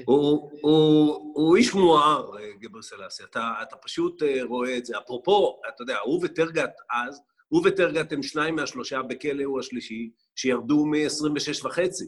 [0.05, 3.23] הוא, הוא, איש מואר, אה, גבר סלאסי.
[3.25, 4.99] אתה, פשוט אה, רואה את זה.
[4.99, 10.87] אפרופו, אתה יודע, הוא וטרגט אז, הוא וטרגט הם שניים מהשלושה, בכלא הוא השלישי, שירדו
[10.87, 12.05] מ-26 וחצי.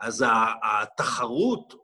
[0.00, 0.24] אז
[0.62, 1.74] התחרות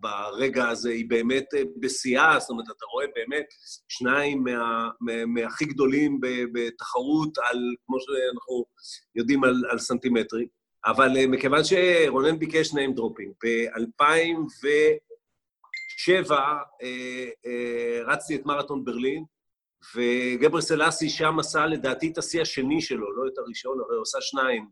[0.00, 1.44] ברגע הזה היא באמת
[1.80, 3.46] בשיאה, זאת אומרת, אתה רואה באמת
[3.88, 4.88] שניים מה,
[5.26, 6.20] מהכי גדולים
[6.52, 8.64] בתחרות על, כמו שאנחנו
[9.14, 10.46] יודעים, על, על סנטימטרים.
[10.86, 16.62] אבל אה, מכיוון שרונן ביקש name dropping, ב-2007 אה,
[17.46, 19.24] אה, רצתי את מרתון ברלין,
[19.94, 24.18] וגבר סלאסי שם עשה לדעתי את השיא השני שלו, לא את הראשון, הרי הוא עשה
[24.20, 24.68] שניים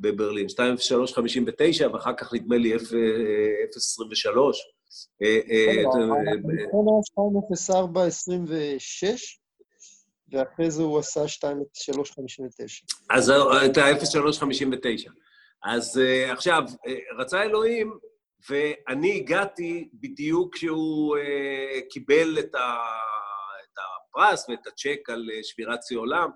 [0.00, 2.80] בברלין, 2.03.59, ואחר כך נדמה לי 0.23.
[10.32, 11.24] ואחרי זה הוא עשה 2.359.
[13.10, 15.10] אז את ה-0.359.
[15.64, 17.98] אז uh, עכשיו, uh, רצה אלוהים,
[18.50, 21.16] ואני הגעתי בדיוק כשהוא
[21.90, 22.76] קיבל את, ה,
[23.62, 26.30] את הפרס ואת הצ'ק על שבירת שיא עולם.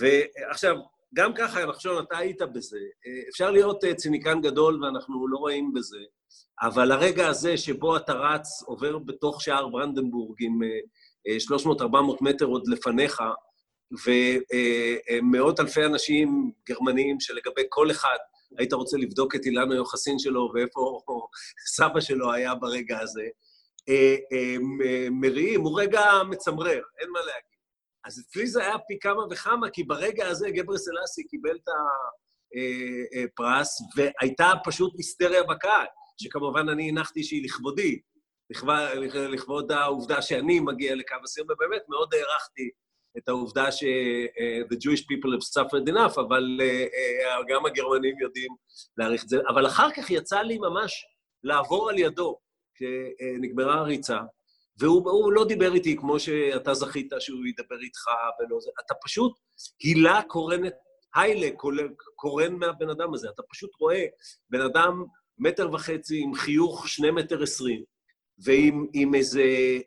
[0.00, 0.76] ועכשיו,
[1.14, 2.78] גם ככה, נחשון, אתה היית בזה.
[3.30, 5.98] אפשר להיות ציניקן גדול ואנחנו לא רואים בזה,
[6.62, 10.60] אבל הרגע הזה שבו אתה רץ, עובר בתוך שער ברנדנבורג עם...
[11.28, 11.84] 300-400
[12.20, 13.22] מטר עוד לפניך,
[14.06, 18.16] ומאות אלפי אנשים גרמנים שלגבי כל אחד
[18.58, 21.00] היית רוצה לבדוק את אילן היוחסין שלו ואיפה
[21.76, 23.26] סבא שלו היה ברגע הזה,
[23.88, 24.56] אה, אה,
[25.10, 27.52] מריעים, הוא רגע מצמרר, אין מה להגיד.
[28.04, 31.68] אז אצלי זה היה פי כמה וכמה, כי ברגע הזה גברי סלאסי קיבל את
[33.24, 35.86] הפרס, אה, והייתה פשוט היסטריה בקהל,
[36.22, 38.00] שכמובן אני הנחתי שהיא לכבודי,
[39.14, 42.70] לכבוד העובדה שאני מגיע לקו הסיום, ובאמת מאוד הערכתי
[43.18, 48.50] את העובדה ש-the Jewish people have suffered enough, אבל uh, גם הגרמנים יודעים
[48.96, 49.36] להעריך את זה.
[49.48, 51.04] אבל אחר כך יצא לי ממש
[51.44, 52.38] לעבור על ידו
[52.74, 54.18] כשנגמרה הריצה,
[54.78, 58.04] והוא לא דיבר איתי כמו שאתה זכית שהוא ידבר איתך
[58.40, 59.32] ולא זה, אתה פשוט
[59.82, 60.74] הילה קורנת,
[61.14, 61.48] היילה
[62.16, 63.28] קורן מהבן אדם הזה.
[63.34, 64.04] אתה פשוט רואה
[64.50, 65.04] בן אדם
[65.38, 67.84] מטר וחצי עם חיוך שני מטר עשרים,
[68.44, 69.42] ועם איזה...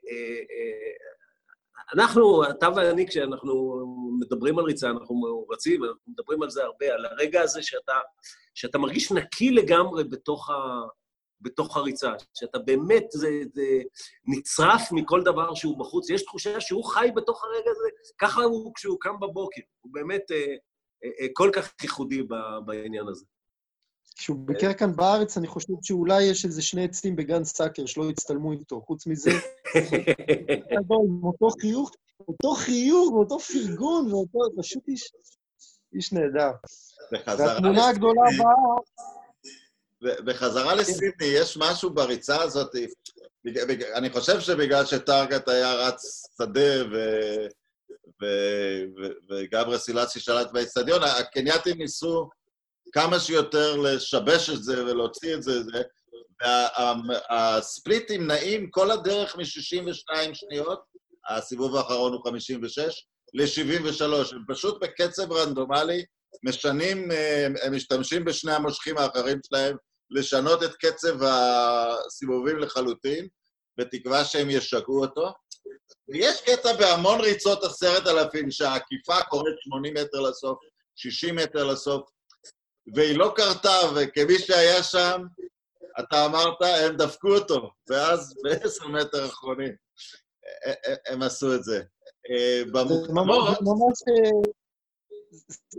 [0.09, 1.05] אה, אה,
[1.93, 3.83] אנחנו, אתה ואני, כשאנחנו
[4.19, 7.93] מדברים על ריצה, אנחנו רצים, אנחנו מדברים על זה הרבה, על הרגע הזה שאתה,
[8.53, 10.53] שאתה מרגיש נקי לגמרי בתוך, ה,
[11.41, 13.65] בתוך הריצה, שאתה באמת, זה, זה
[14.25, 16.09] נצרף מכל דבר שהוא בחוץ.
[16.09, 19.61] יש תחושה שהוא חי בתוך הרגע הזה, ככה הוא כשהוא קם בבוקר.
[19.81, 20.37] הוא באמת אה,
[21.03, 22.23] אה, אה, כל כך ייחודי
[22.65, 23.25] בעניין הזה.
[24.15, 28.51] כשהוא ביקר כאן בארץ, אני חושב שאולי יש איזה שני עצים בגן סאקר שלא הצטלמו
[28.51, 28.81] איתו.
[28.87, 29.31] חוץ מזה,
[30.89, 31.91] עם אותו חיוך,
[32.27, 35.11] אותו חיוך ואותו פרגון, ואותו, פשוט איש,
[35.93, 36.51] איש נהדר.
[37.11, 38.53] והתמונה הגדולה הבאה...
[40.01, 42.75] בחזרה לסידני, יש משהו בריצה הזאת,
[43.95, 46.83] אני חושב שבגלל שטארגט היה רץ שדה
[49.29, 52.29] וגברה סילאסי שלט באצטדיון, הקנייתים ניסו
[52.95, 55.81] כמה שיותר לשבש את זה ולהוציא את זה, זה
[57.29, 60.79] והספליטים נעים כל הדרך מ-62 שניות,
[61.29, 64.35] הסיבוב האחרון הוא 56, ל-73.
[64.35, 66.05] הם פשוט בקצב רנדומלי
[66.43, 67.09] משנים,
[67.63, 69.77] הם משתמשים בשני המושכים האחרים שלהם
[70.11, 73.27] לשנות את קצב הסיבובים לחלוטין,
[73.77, 75.33] בתקווה שהם ישגעו אותו.
[76.09, 80.57] ויש קטע בהמון ריצות עשרת אלפים שהעקיפה קורית 80 מטר לסוף,
[80.95, 82.09] 60 מטר לסוף,
[82.93, 85.21] והיא לא קרתה, וכמי שהיה שם,
[85.99, 89.75] אתה אמרת, הם דפקו אותו, ואז בעשר מטר אחרונים
[91.07, 91.81] הם עשו את זה.
[92.71, 93.93] במוקדמות...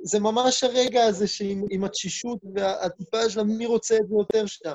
[0.05, 4.73] זה ממש הרגע הזה שעם התשישות והטיפה של מי רוצה את זה יותר שם.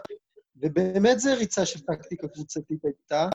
[0.56, 3.28] ובאמת זה ריצה של טקטיקה קבוצתית הייתה.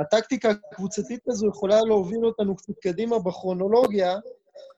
[0.00, 4.16] הטקטיקה הקבוצתית הזו יכולה להוביל אותנו קצת קדימה בכרונולוגיה,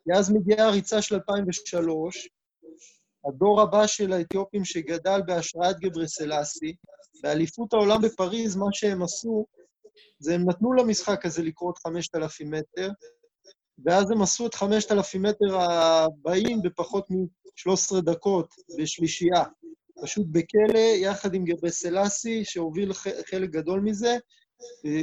[0.06, 2.28] ואז מגיעה הריצה של 2003,
[3.28, 6.74] הדור הבא של האתיופים שגדל בהשראת גברי סלאסי,
[7.22, 9.46] באליפות העולם בפריז, מה שהם עשו,
[10.18, 12.90] זה הם נתנו למשחק הזה לקרות 5,000 מטר,
[13.84, 19.44] ואז הם עשו את 5,000 מטר הבאים בפחות מ-13 דקות בשלישייה.
[20.02, 22.92] פשוט בכלא, יחד עם גברי סלאסי, שהוביל
[23.30, 24.16] חלק גדול מזה,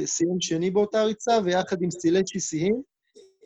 [0.04, 2.91] סיים שני באותה ריצה, ויחד עם סילצ'י סיים.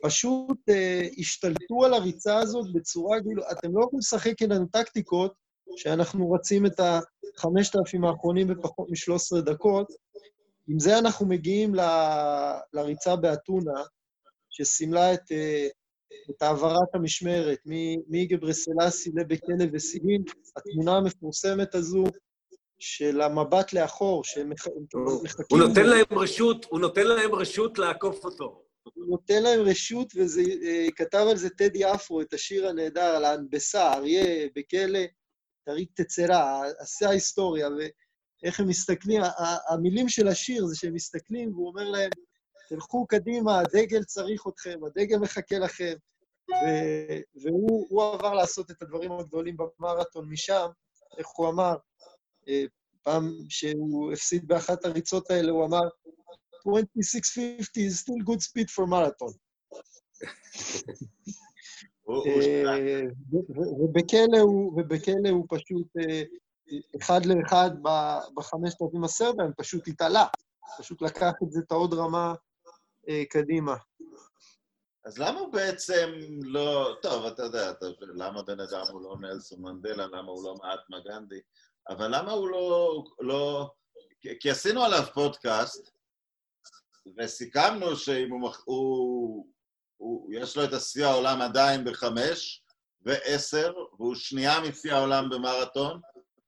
[0.01, 5.33] פשוט אה, השתלטו על הריצה הזאת בצורה, כאילו, אתם לא יכולים לשחק איתנו טקטיקות
[5.75, 9.87] שאנחנו רצים את ה-5,000 האחרונים בפחות מ-13 דקות.
[10.67, 11.81] עם זה אנחנו מגיעים ל,
[12.73, 13.81] לריצה באתונה,
[14.49, 15.67] שסימלה את, אה,
[16.29, 17.59] את העברת המשמרת
[18.07, 20.23] מגברסלסי לבקלה וסיגין.
[20.57, 22.03] התמונה המפורסמת הזו,
[22.79, 24.85] של המבט לאחור, שהם מחכים...
[25.51, 28.66] הוא נותן להם רשות, הוא נותן להם רשות לעקוף אותו.
[28.93, 33.93] הוא נותן להם רשות, וזה, אה, על זה טדי אפרו, את השיר הנהדר על ההנדסה,
[33.93, 34.99] אריה בכלא,
[35.65, 39.21] תריק תצרה, עשה ההיסטוריה, ואיך הם מסתכלים,
[39.69, 42.09] המילים של השיר זה שהם מסתכלים, והוא אומר להם,
[42.69, 45.93] תלכו קדימה, הדגל צריך אתכם, הדגל מחכה לכם.
[47.41, 50.67] והוא הוא עבר לעשות את הדברים הגדולים במרתון משם,
[51.17, 51.75] איך הוא אמר,
[52.47, 52.63] אה,
[53.03, 55.81] פעם שהוא הפסיד באחת הריצות האלה, הוא אמר,
[56.67, 59.33] 2650 is still good speed for marathon.
[62.09, 63.01] אה,
[63.79, 66.21] ובכלא הוא, פשוט אה,
[67.01, 67.71] אחד לאחד
[68.35, 70.25] בחמשת אלפים עשרת, הם פשוט התעלה.
[70.77, 72.33] פשוט לקח את זה את העוד רמה
[73.09, 73.75] אה, קדימה.
[75.05, 76.09] אז למה הוא בעצם
[76.43, 76.95] לא...
[77.01, 77.85] טוב, אתה יודע, אתה...
[78.01, 81.39] למה בן אדם הוא לא נלסון מנדלה, למה הוא לא מעטמה גנדי,
[81.89, 83.03] אבל למה הוא לא...
[83.19, 83.69] לא...
[84.39, 85.91] כי עשינו עליו פודקאסט,
[87.17, 88.51] וסיכמנו שאם הוא...
[88.65, 89.47] הוא...
[89.97, 90.33] הוא...
[90.33, 92.63] יש לו את השיא העולם עדיין בחמש
[93.01, 96.01] ועשר, והוא שנייה משיא העולם במרתון,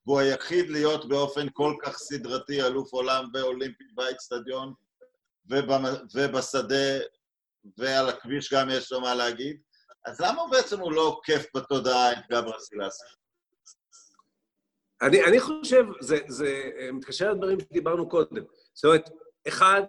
[0.06, 4.74] והוא היחיד להיות באופן כל כך סדרתי אלוף עולם ואולימפי באצטדיון
[6.16, 7.00] ובשדה
[7.78, 9.62] ועל הכביש גם יש לו מה להגיד,
[10.06, 13.04] אז למה בעצם הוא לא עוקף בתודעה את גברה סילסי?
[15.02, 18.44] אני, אני חושב, זה, זה אה, מתקשר לדברים שדיברנו קודם.
[18.74, 19.10] זאת אומרת,
[19.48, 19.82] אחד,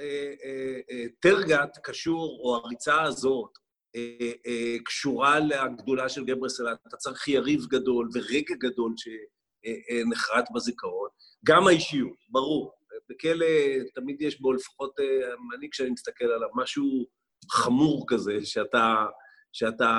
[0.00, 3.50] אה, אה, אה, טרגט קשור, או הריצה הזאת,
[3.96, 6.78] אה, אה, קשורה לגדולה של גברסלט.
[6.88, 11.08] אתה צריך יריב גדול ורגע גדול שנחרט בזיכרון.
[11.46, 12.72] גם האישיות, ברור.
[13.10, 13.46] בכלא
[13.94, 17.06] תמיד יש בו לפחות, אה, אני כשאני מסתכל עליו, משהו
[17.50, 19.06] חמור כזה, שאתה,
[19.52, 19.94] שאתה,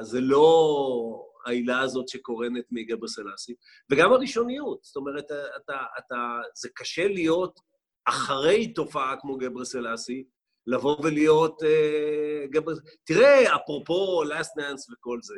[0.00, 3.54] זה לא העילה הזאת שקורנת מגבר סלאסי,
[3.92, 4.84] וגם הראשוניות.
[4.84, 5.24] זאת אומרת,
[5.56, 7.60] אתה, אתה, זה קשה להיות
[8.04, 10.24] אחרי תופעה כמו גבר סלאסי,
[10.66, 12.72] לבוא ולהיות אה, גבר...
[13.04, 15.34] תראה, אפרופו last dance וכל זה,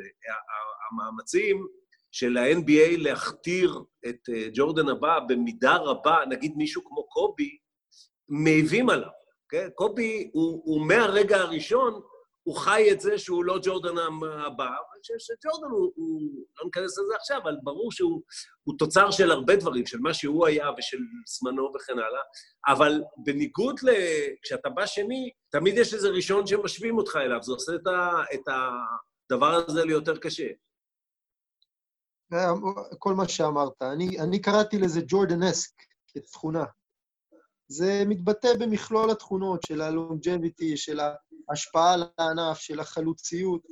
[0.91, 1.67] המאמצים
[2.13, 7.59] של ה-NBA להכתיר את אה, ג'ורדן הבא במידה רבה, נגיד מישהו כמו קובי,
[8.29, 9.09] מעיבים עליו.
[9.49, 9.69] כן?
[9.75, 12.01] קובי הוא, הוא מהרגע הראשון,
[12.43, 13.99] הוא חי את זה שהוא לא ג'ורדן
[14.47, 14.70] הבא,
[15.03, 16.20] שג'ורדן הוא, הוא,
[16.59, 18.22] לא ניכנס לזה עכשיו, אבל ברור שהוא
[18.78, 22.22] תוצר של הרבה דברים, של מה שהוא היה ושל זמנו וכן הלאה,
[22.66, 23.90] אבל בניגוד ל...
[24.43, 27.72] כשאתה בא שני, תמיד יש איזה ראשון שמשווים אותך אליו, זה עושה
[28.34, 28.49] את,
[29.28, 30.49] הדבר הזה ליותר קשה.
[32.99, 33.82] כל מה שאמרת.
[33.82, 35.70] אני, אני קראתי לזה ג'ורדנסק
[36.09, 36.64] כתכונה.
[37.73, 41.01] זה מתבטא במכלול התכונות של הלונג'ביטי, של
[41.49, 43.62] ההשפעה על הענף, של החלוציות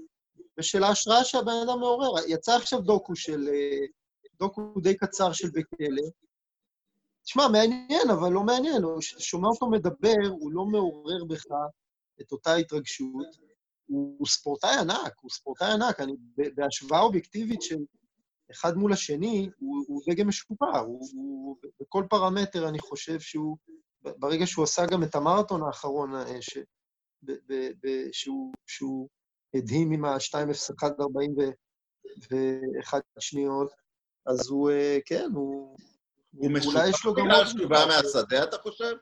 [0.58, 2.22] ושל ההשראה שהבן אדם מעורר.
[2.28, 3.48] יצא עכשיו דוקו של...
[4.40, 6.08] דוקו די קצר של בכלא.
[7.24, 8.82] תשמע, מעניין, אבל לא מעניין.
[9.00, 11.44] שומע אותו מדבר, הוא לא מעורר בך
[12.20, 13.26] את אותה התרגשות.
[13.86, 16.00] הוא ספורטאי ענק, הוא ספורטאי ענק.
[16.00, 16.12] אני,
[16.54, 17.78] בהשוואה אובייקטיבית של
[18.50, 20.78] אחד מול השני, הוא, הוא דגם משופר.
[20.78, 23.56] הוא, הוא, בכל פרמטר אני חושב שהוא,
[24.02, 26.58] ברגע שהוא עשה גם את המרתון האחרון, ש,
[27.22, 29.08] ב, ב, ב, שהוא, שהוא
[29.54, 33.72] הדהים עם ה-2.01 שניות,
[34.26, 34.70] אז הוא,
[35.06, 35.76] כן, הוא...
[36.32, 38.96] הוא משופר בגלל שהוא בא מהשדה, אתה חושב?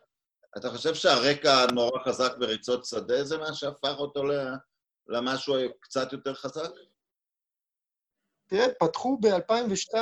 [0.57, 4.23] אתה חושב שהרקע נורא חזק בריצות שדה זה מה שהפך אותו
[5.09, 6.71] למשהו קצת יותר חזק?
[8.49, 9.95] תראה, פתחו ב-2002,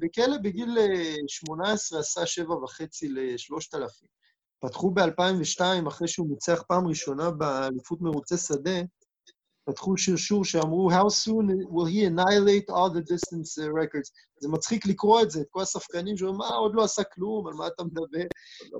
[0.00, 0.78] בכלא, בגיל
[1.28, 4.06] 18 עשה שבע וחצי ל-3,000.
[4.60, 8.80] פתחו ב-2002, אחרי שהוא ניצח פעם ראשונה באליפות מרוצי שדה,
[9.66, 14.10] פתחו שרשור שאמרו, How soon will he annihilate all the distance records?
[14.40, 17.54] זה מצחיק לקרוא את זה, את כל הספקנים שאומרים, מה, עוד לא עשה כלום, על
[17.54, 18.26] מה אתה מדבר?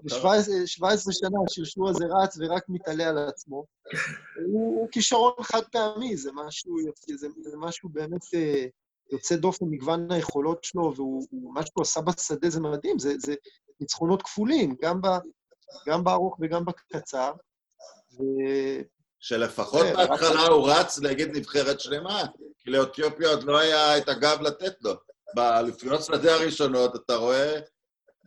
[0.02, 3.64] ב-17 שנה השרשור הזה רץ ורק מתעלה על עצמו.
[4.46, 6.76] הוא, הוא כישרון חד פעמי, זה משהו,
[7.16, 8.24] זה, זה משהו באמת
[9.12, 10.92] יוצא דופן מגוון היכולות שלו,
[11.32, 13.34] ומה שהוא עשה בשדה זה מדהים, זה, זה
[13.80, 15.06] ניצחונות כפולים, גם, ב,
[15.86, 17.32] גם בארוך וגם בקצר.
[19.28, 22.22] שלפחות בהתחלה הוא רץ נגד נבחרת שלמה,
[22.58, 24.94] כי לאתיופיה עוד לא היה את הגב לתת לו.
[25.34, 27.60] באליפויות שדה הראשונות אתה רואה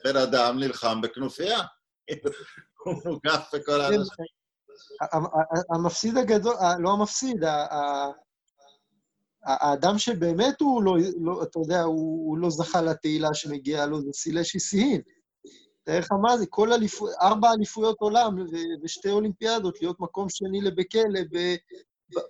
[0.04, 1.60] בן אדם נלחם בכנופיה.
[2.86, 4.26] הוא מוקף בכל האנשים.
[5.76, 7.44] המפסיד הגדול, לא המפסיד,
[9.44, 15.02] האדם שבאמת הוא לא, אתה יודע, הוא לא זכה לתהילה שמגיעה לו, זה סילשי סיהין.
[15.84, 18.36] תאר לך מה זה, כל אליפויות, ארבע אליפויות עולם
[18.84, 21.20] ושתי אולימפיאדות, להיות מקום שני לבכלא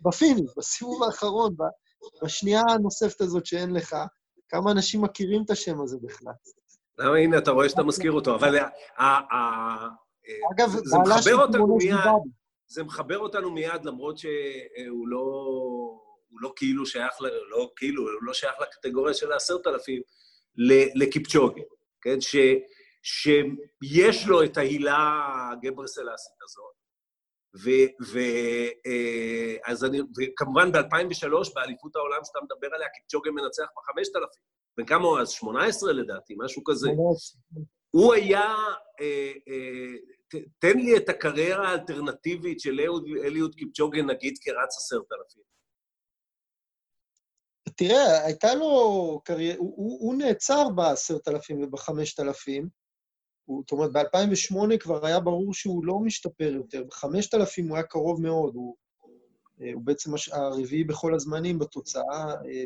[0.06, 1.56] ב finish, בסיבוב האחרון,
[2.24, 3.96] בשנייה הנוספת הזאת שאין לך.
[4.50, 6.34] כמה אנשים מכירים את השם הזה בכלל.
[7.00, 9.88] למה הנה, אתה רואה שאתה מזכיר אותו, אבל ה- ה- ה-
[10.56, 11.96] אגב, זה מחבר אותנו מיד.
[12.68, 15.18] זה מחבר אותנו מיד, למרות שהוא לא,
[16.30, 17.14] הוא לא כאילו שייך,
[17.50, 20.02] לא כאילו, הוא לא שייך לקטגוריה של העשרת אלפים,
[20.96, 21.62] לקיפצ'וגה,
[22.02, 22.22] כן?
[23.12, 26.74] שיש לו את ההילה הגברסלסית הזאת.
[27.64, 27.70] ו,
[28.12, 28.20] ו,
[28.86, 34.40] אה, אז אני, וכמובן ב-2003, באליפות העולם שאתה מדבר עליה, קיפצ'וגה מנצח ב-5,000.
[34.78, 35.30] בן כמה הוא אז?
[35.30, 36.90] 18 לדעתי, משהו כזה.
[37.92, 38.56] הוא היה,
[39.02, 42.80] אה, אה, תן לי את הקריירה האלטרנטיבית של
[43.24, 45.44] אליוד קיפצ'וגה, נגיד, כרץ עשרת אלפים.
[47.78, 52.79] תראה, הייתה לו קריירה, הוא, הוא נעצר בעשרת אלפים ובחמשת אלפים.
[53.50, 56.84] הוא- זאת אומרת, ב-2008 כבר היה ברור שהוא לא משתפר יותר.
[56.84, 58.76] בחמשת אלפים הוא היה קרוב מאוד, הוא,
[59.74, 62.34] הוא בעצם הש- הרביעי בכל הזמנים בתוצאה.
[62.46, 62.64] אה,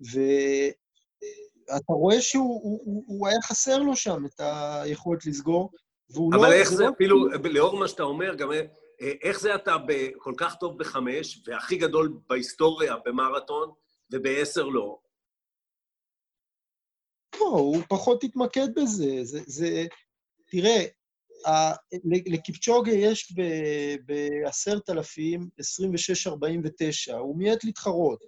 [0.00, 5.70] ואתה רואה שהוא הוא, הוא, הוא היה חסר לו שם את היכולת לסגור,
[6.10, 6.38] והוא לא...
[6.40, 8.62] אבל איך זה, לא- אפילו, לאור מה שאתה אומר, גם אה,
[9.22, 9.76] איך זה אתה
[10.18, 13.70] כל כך טוב בחמש, והכי גדול בהיסטוריה במרתון,
[14.12, 14.98] ובעשר לא?
[17.40, 19.24] לא, הוא פחות התמקד בזה.
[19.24, 19.86] זה, זה,
[20.50, 20.84] תראה,
[22.26, 23.34] לקיפצ'וגה יש
[24.06, 25.48] בעשרת אלפים
[27.10, 28.24] 26-49, הוא מיעט להתחרות.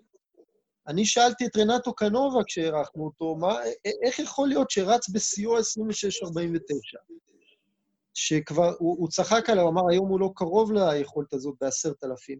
[0.89, 3.57] אני שאלתי את רנטו קנובה כשאירחנו אותו, מה,
[4.07, 5.61] איך יכול להיות שרץ בשיאו 26-49?
[8.15, 12.39] שכבר, הוא, הוא צחק עליו, אמר, היום הוא לא קרוב ליכולת הזאת בעשרת אלפים.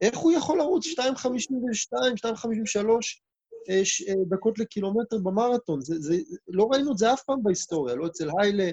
[0.00, 3.25] איך הוא יכול לרוץ 2.52, 2.53 אה, ש- אה,
[4.28, 5.80] דקות לקילומטר במרתון?
[5.80, 6.16] זה, זה,
[6.48, 8.70] לא ראינו את זה אף פעם בהיסטוריה, לא אצל היילה,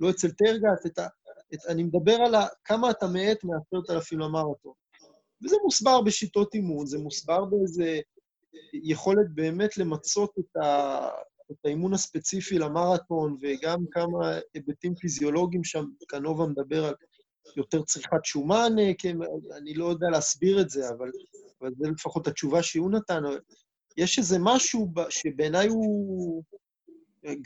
[0.00, 0.86] לא אצל טרגט.
[0.86, 1.06] את ה,
[1.54, 4.72] את, אני מדבר על ה, כמה אתה מאט מעשרת אלפים למרתון.
[5.44, 8.00] וזה מוסבר בשיטות אימון, זה מוסבר באיזה
[8.72, 11.08] יכולת באמת למצות את, ה,
[11.50, 16.94] את האימון הספציפי למרתון, וגם כמה היבטים פיזיולוגיים שם, קנובה מדבר על
[17.56, 19.16] יותר צריכת שומן, אה, כן,
[19.56, 21.10] אני לא יודע להסביר את זה, אבל,
[21.60, 23.22] אבל זה לפחות התשובה שהוא נתן.
[23.96, 26.42] יש איזה משהו שבעיניי הוא...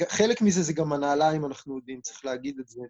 [0.09, 2.81] חלק מזה זה גם הנעליים, אנחנו יודעים, צריך להגיד את זה.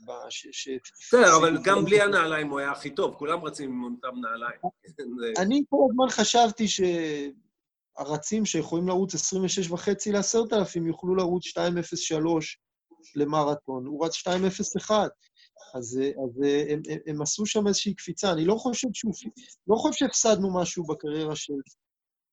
[1.01, 4.61] בסדר, אבל גם בלי הנעליים הוא היה הכי טוב, כולם רצים עם אותם נעליים.
[5.43, 12.17] אני כל הזמן חשבתי שהרצים שיכולים לרוץ 26 וחצי ל-10,000 יוכלו לרוץ 2.03
[13.17, 13.87] למרתון.
[13.87, 14.91] הוא רץ 2.01.
[15.75, 18.33] אז, אז הם, הם, הם עשו שם איזושהי קפיצה.
[18.33, 19.13] אני לא חושב שהוא...
[19.69, 21.53] לא חושב שהפסדנו משהו בקריירה של...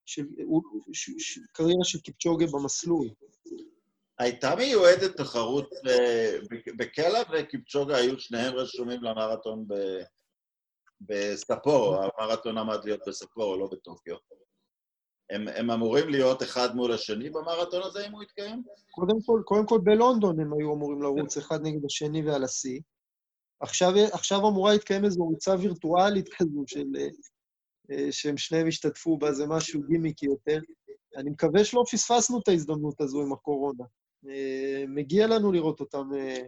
[0.07, 0.25] של,
[0.93, 3.07] ש, ש, קריירה של קיפצ'וגה במסלול.
[4.19, 10.03] הייתה מיועדת תחרות אה, בק- בקלע וקיפצ'וגה היו שניהם רשומים למרתון ב-
[11.01, 14.15] בספורו, המרתון עמד להיות בספורו, לא בטוקיו.
[15.29, 18.63] הם, הם אמורים להיות אחד מול השני במרתון הזה, אם הוא יתקיים?
[18.91, 22.79] קודם כל, קודם כל בלונדון הם היו אמורים לרוץ אחד נגד השני ועל השיא.
[23.59, 26.85] עכשיו, עכשיו אמורה להתקיים איזו ריצה וירטואלית כזו של...
[27.91, 30.59] אה, שהם שניהם השתתפו בה, זה משהו גימיקי יותר.
[31.17, 33.83] אני מקווה שלא פספסנו את ההזדמנות הזו עם הקורונה.
[34.29, 36.41] אה, מגיע לנו לראות אותם, אה,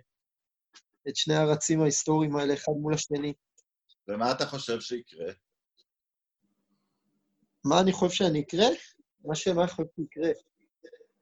[1.10, 3.34] את שני הרצים ההיסטוריים האלה, אחד מול השני.
[4.08, 5.34] ומה אתה חושב שיקרה?
[7.66, 8.68] מה אני חושב שאני אקרה?
[9.26, 10.30] מה שמה חושב שיקרה.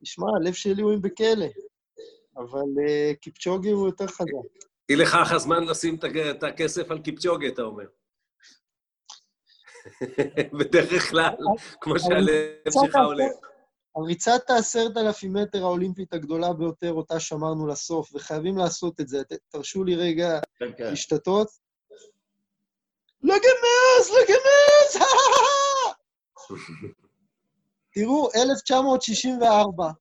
[0.04, 1.46] תשמע, הלב שלי הוא עם בכלא,
[2.38, 4.32] אבל uh, קיפצ'וגי הוא יותר חזק.
[4.90, 5.98] היא לכך הזמן לשים
[6.32, 7.86] את הכסף על קיפצ'וגה, אתה אומר.
[10.60, 11.36] בדרך כלל,
[11.82, 13.32] כמו שהלב שלך הולך.
[13.96, 19.22] הריצת העשרת אלפים מטר האולימפית הגדולה ביותר, אותה שמרנו לסוף, וחייבים לעשות את זה.
[19.50, 20.84] תרשו לי רגע כן, כן.
[20.84, 21.48] להשתתות.
[23.24, 25.06] לגמז, לגמז!
[27.94, 29.92] תראו, 1964,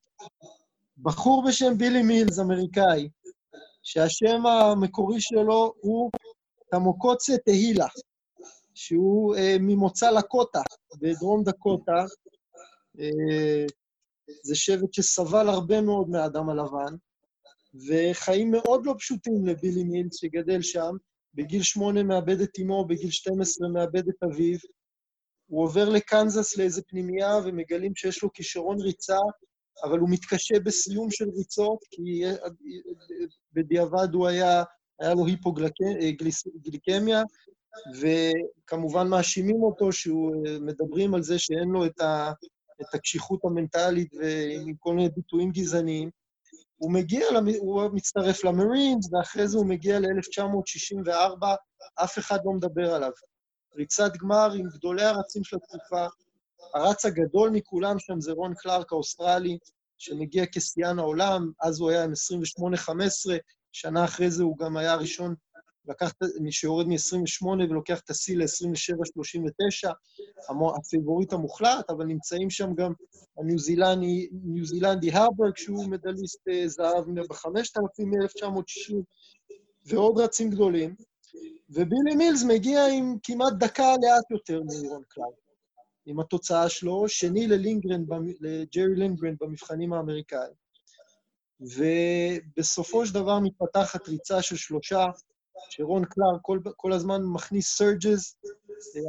[0.99, 3.09] בחור בשם בילי מילס, אמריקאי,
[3.82, 6.11] שהשם המקורי שלו הוא
[6.70, 7.87] תמוקוצה תהילה,
[8.77, 10.62] שהוא אה, ממוצא לקוטה,
[11.01, 12.05] בדרום דקוטה.
[13.01, 13.66] אה,
[14.43, 16.97] זה שבט שסבל הרבה מאוד מהאדם הלבן,
[17.89, 20.97] וחיים מאוד לא פשוטים לבילי מילס, שגדל שם.
[21.35, 24.59] בגיל שמונה מאבד את אמו, בגיל 12 מאבד את אביו.
[25.47, 29.18] הוא עובר לקנזס לאיזה פנימייה, ומגלים שיש לו כישרון ריצה,
[29.85, 32.22] אבל הוא מתקשה בסיום של ריצות, כי
[33.53, 34.62] בדיעבד הוא היה,
[35.01, 37.22] היה לו היפוגליקמיה,
[38.01, 42.33] וכמובן מאשימים אותו שהוא, מדברים על זה שאין לו את, ה,
[42.81, 46.11] את הקשיחות המנטלית ועם כל מיני ביטויים גזעניים.
[46.77, 47.27] הוא מגיע,
[47.59, 51.47] הוא מצטרף למרינס, ואחרי זה הוא מגיע ל-1964,
[51.95, 53.11] אף אחד לא מדבר עליו.
[53.77, 56.07] ריצת גמר עם גדולי הרצים של התקופה,
[56.74, 59.59] הרץ הגדול מכולם שם זה רון קלארק האוסטרלי,
[59.99, 62.12] שמגיע כשיאן העולם, אז הוא היה עם
[62.89, 63.33] 28-15,
[63.72, 65.35] שנה אחרי זה הוא גם היה הראשון,
[65.89, 66.12] לקח,
[66.51, 69.91] שיורד מ-28 ולוקח את השיא ל-27-39,
[70.79, 72.93] הפייבוריט המוחלט, אבל נמצאים שם גם
[73.39, 73.59] הניו
[74.64, 78.95] זילנדי הלברג, שהוא מדליסט אה, זהב ב-5000 מ-1960,
[79.87, 80.95] ועוד רצים גדולים.
[81.70, 85.34] ובילי מילס מגיע עם כמעט דקה לאט יותר מרון קלארק.
[86.07, 88.05] עם התוצאה שלו, שני ללינדגרן,
[88.41, 90.66] לג'רי לינדגרן במבחנים האמריקאים.
[91.61, 95.07] ובסופו של דבר מתפתחת ריצה של שלושה,
[95.71, 98.35] שרון קלארק כל, כל הזמן מכניס surges,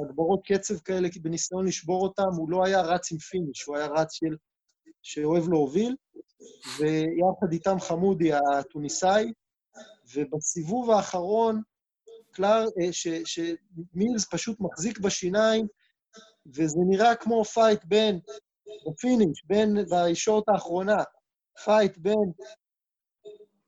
[0.03, 4.13] הגברות קצב כאלה בניסיון לשבור אותם, הוא לא היה רץ עם finish, הוא היה רץ
[4.13, 4.35] של,
[5.03, 5.95] שאוהב להוביל,
[6.79, 9.33] ויחד איתם גמודי התוניסאי,
[10.15, 11.61] ובסיבוב האחרון,
[12.31, 12.89] קלאר, אה,
[13.25, 15.67] שמילס פשוט מחזיק בשיניים,
[16.45, 18.19] וזה נראה כמו fight בין,
[18.87, 21.03] ב finish, בין, בישורת האחרונה,
[21.63, 22.31] fight בין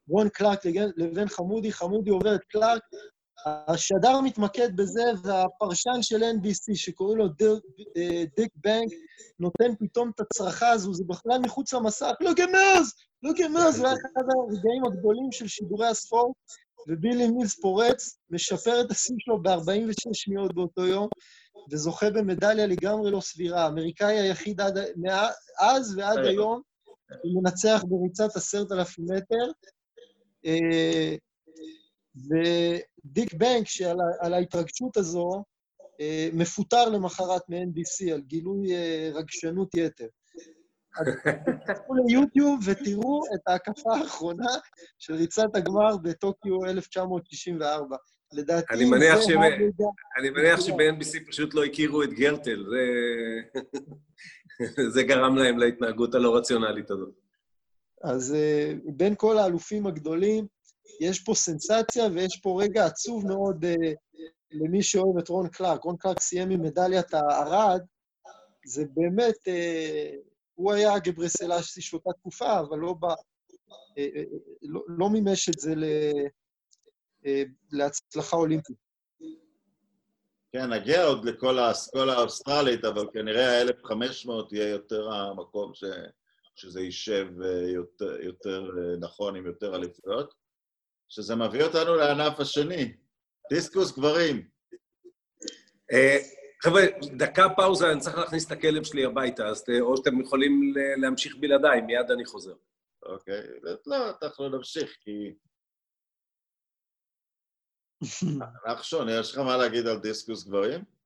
[0.09, 0.65] רון קלארק
[0.97, 2.81] לבין גמודי, גמודי עובר את קלארק.
[3.45, 7.25] השדר מתמקד בזה, והפרשן של NBC, שקוראים לו
[7.97, 8.91] אה, דיק בנק,
[9.39, 12.93] נותן פתאום את הצרחה הזו, זה בכלל מחוץ למסך, לא גמרס!
[13.23, 13.75] לא גמרס!
[13.75, 16.35] זה היה אחד הרגעים הגדולים של שידורי הספורט,
[16.87, 21.07] ובילי מילס פורץ, משפר את השיא שלו ב-46 שניות באותו יום,
[21.71, 23.63] וזוכה במדליה לגמרי לא סבירה.
[23.63, 24.77] האמריקאי היחיד עד,
[25.59, 26.61] אז ועד היום,
[27.23, 29.51] הוא מנצח בריצת עשרת אלפים מטר.
[30.45, 31.15] אה,
[32.15, 35.43] ודיק בנק, שעל ההתרגשות הזו,
[36.01, 40.07] אה, מפוטר למחרת מ-NBC על גילוי אה, רגשנות יתר.
[40.89, 44.49] תצטרפו ליוטיוב ותראו את ההקפה האחרונה
[44.97, 47.95] של ריצת הגמר בטוקיו 1964.
[48.33, 48.73] לדעתי...
[48.73, 49.37] אני מניח, שב...
[50.19, 52.83] אני מניח שב-NBC פשוט לא הכירו את גרטל, זה...
[54.93, 57.28] זה גרם להם להתנהגות הלא רציונלית הזאת.
[58.03, 60.47] אז אה, בין כל האלופים הגדולים,
[60.99, 63.95] יש פה סנסציה ויש פה רגע עצוב מאוד uh,
[64.51, 65.83] למי שאוהב את רון קלארק.
[65.83, 67.81] רון קלארק סיים עם מדליית הארד,
[68.65, 70.15] זה באמת, uh,
[70.55, 73.13] הוא היה גברסלאסי של אותה תקופה, אבל לא, ב, uh,
[74.61, 75.73] לא, לא מימש את זה
[77.71, 78.77] להצלחה אולימפית.
[80.51, 85.83] כן, נגיע עוד לכל האסכולה האוסטרלית, אבל כנראה ה-1500 יהיה יותר המקום ש...
[86.59, 90.33] שזה יישב אה, יותר, יותר אה, נכון עם יותר אליפויות,
[91.09, 92.93] שזה מביא אותנו לענף השני,
[93.49, 94.49] דיסקוס גברים.
[95.91, 96.17] אה,
[96.63, 96.81] חבר'ה,
[97.17, 101.81] דקה פאוזה, אני צריך להכניס את הכלב שלי הביתה, אז או שאתם יכולים להמשיך בלעדיי,
[101.81, 102.55] מיד אני חוזר.
[103.03, 103.41] אוקיי,
[103.85, 105.33] לא, אנחנו נמשיך, כי...
[108.71, 110.98] נחשון, יש לך מה להגיד על דיסקוס גברים?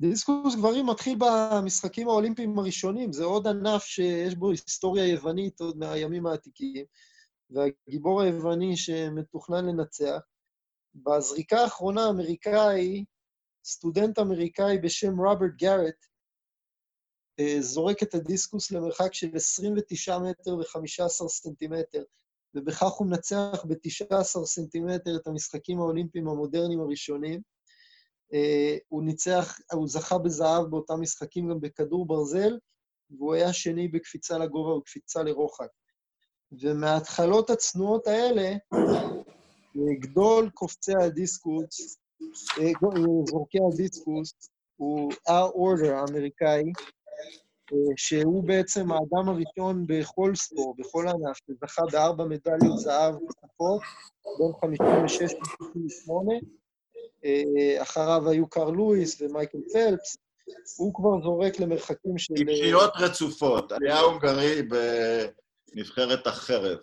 [0.00, 6.26] דיסקוס גברים מתחיל במשחקים האולימפיים הראשונים, זה עוד ענף שיש בו היסטוריה יוונית עוד מהימים
[6.26, 6.84] העתיקים,
[7.50, 10.18] והגיבור היווני שמתוכנן לנצח.
[10.94, 13.04] בזריקה האחרונה האמריקאי,
[13.64, 16.06] סטודנט אמריקאי בשם רוברט גארט,
[17.40, 22.02] אה, זורק את הדיסקוס למרחק של 29 מטר ו-15 סנטימטר,
[22.54, 27.40] ובכך הוא מנצח ב-19 סנטימטר את המשחקים האולימפיים המודרניים הראשונים.
[28.34, 32.58] אה, הוא ניצח, הוא זכה בזהב באותם משחקים גם בכדור ברזל,
[33.10, 35.68] והוא היה שני בקפיצה לגובה וקפיצה לרוחק.
[36.60, 38.52] ומההתחלות הצנועות האלה,
[40.00, 41.98] גדול קופצי הדיסקוס,
[42.60, 42.70] אה,
[43.30, 44.32] זורקי הדיסקוס,
[44.76, 46.62] הוא R-Order האמריקאי,
[47.72, 53.82] אה, שהוא בעצם האדם הראשון בכל ספור, בכל ענף, שזכה בארבע מדליות זהב נוספות,
[54.38, 56.38] בין 56 ל-68, אה,
[57.82, 60.16] אחריו היו קארל לואיס ומייקל פלפס,
[60.76, 62.34] הוא כבר זורק למרחקים של...
[62.34, 64.62] טיפשיות רצופות, היה הונגרי
[65.74, 66.78] בנבחרת החרב.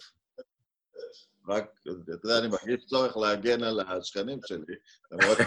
[1.50, 4.76] רק, אתה יודע, אני מרגיש צורך להגן על השכנים שלי,
[5.12, 5.38] למרות,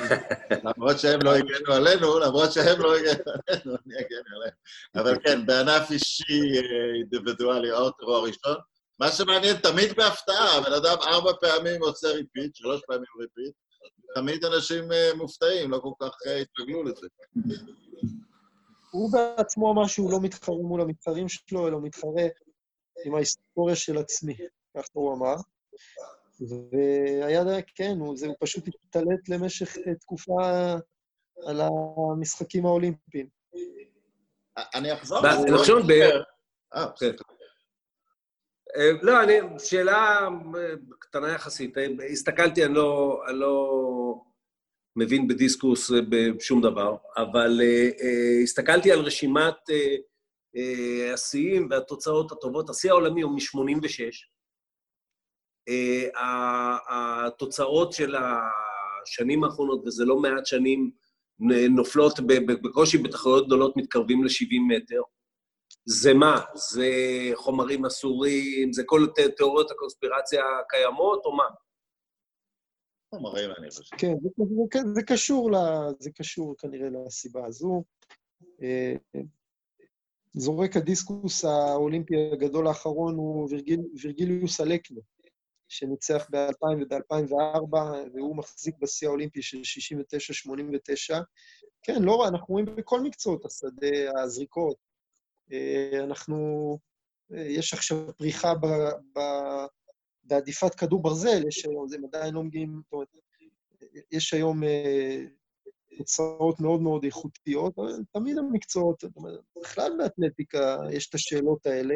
[0.65, 4.55] למרות שהם לא הגנו עלינו, למרות שהם לא הגנו עלינו, אני אגן עליהם.
[4.95, 8.57] אבל כן, בענף אישי אה, אינדיבידואלי, אורטר הוא הראשון.
[9.01, 13.55] מה שמעניין, תמיד בהפתעה, הבן אדם ארבע פעמים עושה repeat, שלוש פעמים repeat,
[14.15, 17.07] תמיד אנשים אה, מופתעים, לא כל כך אה, התרגלו לזה.
[18.91, 22.23] הוא בעצמו אמר שהוא לא מתחרה מול המתחרים שלו, אלא מתחרה
[23.05, 24.37] עם ההיסטוריה של עצמי,
[24.77, 25.35] ככה הוא אמר.
[26.41, 27.43] והיה,
[27.75, 30.73] כן, הוא, זה, הוא פשוט התעלת למשך אה, תקופה
[31.47, 33.27] על המשחקים האולימפיים.
[34.75, 35.21] אני אחזור.
[35.55, 35.89] נחשון ב...
[35.89, 36.19] כן.
[36.75, 36.87] אה,
[39.03, 41.79] לא, אני, שאלה אה, קטנה יחסית.
[41.79, 44.23] אה, הסתכלתי, אני לא, אני לא
[44.97, 47.61] מבין בדיסקוס אה, בשום דבר, אבל
[48.43, 49.55] הסתכלתי על רשימת
[51.15, 52.71] השיאים והתוצאות הטובות.
[52.71, 54.33] השיא העולמי הוא מ-86.
[55.71, 56.19] Uh,
[56.89, 60.91] התוצאות של השנים האחרונות, וזה לא מעט שנים,
[61.71, 65.01] נופלות בקושי בתחרויות גדולות, מתקרבים ל-70 מטר.
[65.85, 66.41] זה מה?
[66.55, 66.91] זה
[67.35, 68.73] חומרים אסורים?
[68.73, 69.07] זה כל
[69.37, 71.45] תיאוריות הקונספירציה הקיימות, או מה?
[73.15, 73.97] חומרים, אני חושב.
[73.97, 74.15] כן,
[74.95, 75.57] זה, קשור ל,
[75.99, 77.85] זה קשור כנראה לסיבה הזו.
[78.63, 78.95] אה,
[80.35, 85.01] זורק הדיסקוס האולימפי הגדול האחרון הוא וירגיל, וירגיליוס אלקנו,
[85.69, 87.77] שניצח ב-2000 וב-2004,
[88.15, 89.61] והוא מחזיק בשיא האולימפי של
[91.13, 91.23] 69-89.
[91.83, 94.92] כן, לא רע, אנחנו רואים בכל מקצועות השדה, הזריקות.
[95.53, 96.79] אה, אנחנו,
[97.33, 98.67] אה, יש עכשיו פריחה ב,
[99.19, 99.21] ב,
[100.25, 103.09] בעדיפת כדור ברזל, יש היום, הם עדיין לא מגיעים, זאת אומרת,
[104.13, 105.25] יש היום אה,
[105.99, 109.05] תוצאות מאוד מאוד איכותיות, אבל תמיד המקצועות,
[109.61, 111.95] בכלל באתלטיקה יש את השאלות האלה.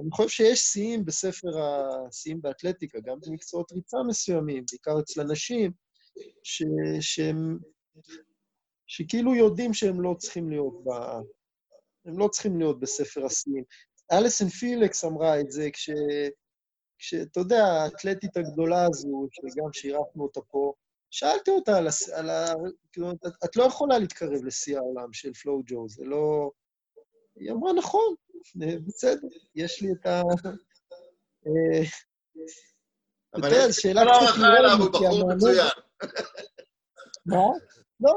[0.00, 5.72] אני חושב שיש שיאים בספר השיאים באתלטיקה, גם במקצועות ריצה מסוימים, בעיקר אצל אנשים,
[6.42, 6.62] ש,
[7.00, 7.58] שהם,
[8.86, 10.90] שכאילו יודעים שהם לא צריכים להיות ב...
[12.08, 13.64] הם לא צריכים להיות בספר השיאים.
[14.12, 15.90] אליסון פילקס אמרה את זה כש...
[16.98, 20.72] כשאתה יודע, האתלטית הגדולה הזו, שגם שאירחנו אותה פה,
[21.10, 22.08] שאלתי אותה על, הס...
[22.08, 22.46] על ה...
[22.92, 26.50] כאילו, את, את לא יכולה להתקרב לשיא העולם של פלואו ג'ו, זה לא...
[27.36, 28.14] היא אמרה, נכון,
[28.86, 30.22] בסדר, יש לי את ה...
[31.46, 31.82] אה,
[33.34, 35.66] אבל יש שאלה קצת נראית הוא בחור מצוין.
[37.26, 37.44] מה?
[38.00, 38.14] לא,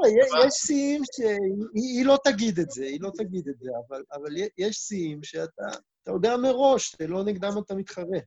[0.47, 3.69] יש שיאים שהיא לא תגיד את זה, היא לא תגיד את זה,
[4.13, 5.67] אבל, יש שיאים שאתה
[6.07, 8.19] יודע מראש, זה לא נגדם אתה מתחרה.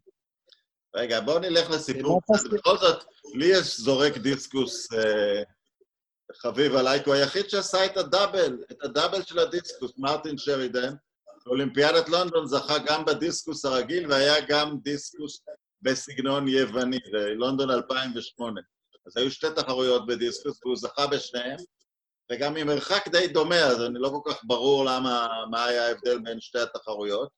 [0.97, 2.21] רגע, בואו נלך לסיפור.
[2.53, 5.43] בכל זאת, לי יש זורק דיסקוס אה,
[6.37, 10.95] חביב עליי, כי הוא היחיד שעשה את הדאבל, את הדאבל של הדיסקוס, מרטין שרידן.
[11.47, 15.41] באולימפיאדת לונדון זכה גם בדיסקוס הרגיל, והיה גם דיסקוס
[15.83, 18.61] בסגנון יווני, בלונדון 2008.
[19.07, 21.57] אז היו שתי תחרויות בדיסקוס, והוא זכה בשניהם,
[22.33, 26.41] וגם ממרחק די דומה, אז אני לא כל כך ברור למה, מה היה ההבדל בין
[26.41, 27.29] שתי התחרויות.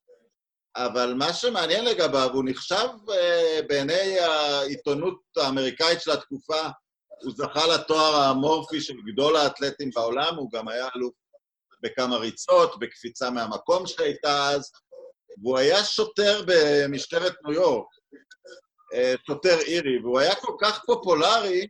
[0.76, 6.60] אבל מה שמעניין לגביו, הוא נחשב uh, בעיני העיתונות האמריקאית של התקופה,
[7.22, 11.14] הוא זכה לתואר האמורפי של גדול האתלטים בעולם, הוא גם היה אלוף
[11.82, 14.70] בכמה ריצות, בקפיצה מהמקום שהייתה אז,
[15.42, 17.86] והוא היה שוטר במשטרת ניו יורק,
[18.92, 21.66] uh, שוטר אירי, והוא היה כל כך פופולרי,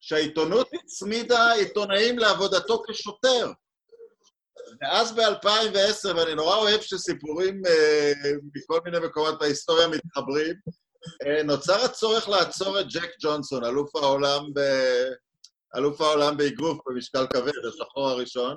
[0.00, 3.52] שהעיתונות הצמידה עיתונאים לעבודתו כשוטר.
[4.80, 8.12] ואז ב-2010, ואני נורא אוהב שסיפורים אה,
[8.54, 10.54] מכל מיני מקומות בהיסטוריה מתחברים,
[11.26, 14.60] אה, נוצר הצורך לעצור את ג'ק ג'ונסון, אלוף העולם, ב...
[15.76, 18.56] אלוף העולם באגרוף במשקל כבד, השחור הראשון,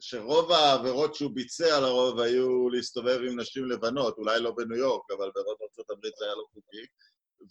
[0.00, 5.30] שרוב העבירות שהוא ביצע לרוב היו להסתובב עם נשים לבנות, אולי לא בניו יורק, אבל
[5.34, 6.86] ברוב ארצות הברית זה היה לא חוקי,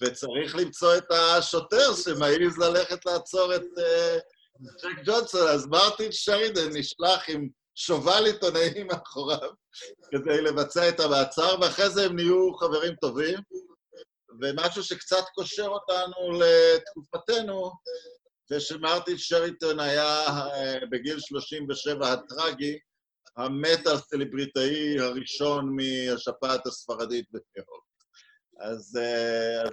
[0.01, 4.19] וצריך למצוא את השוטר שמעז ללכת לעצור את uh,
[4.83, 9.49] ג'ק ג'ונסון, אז מרטין שרידן נשלח עם שובל עיתונאים מאחוריו
[10.11, 13.39] כדי לבצע את המעצר, ואחרי זה הם נהיו חברים טובים.
[14.41, 17.71] ומשהו שקצת קושר אותנו לתקופתנו,
[18.49, 22.79] זה שמרטין שריטון היה אה, בגיל 37 הטרגי,
[23.37, 27.86] המטאל סלבריטאי הראשון מהשפעת הספרדית בניו
[28.59, 29.69] אז, אה, אז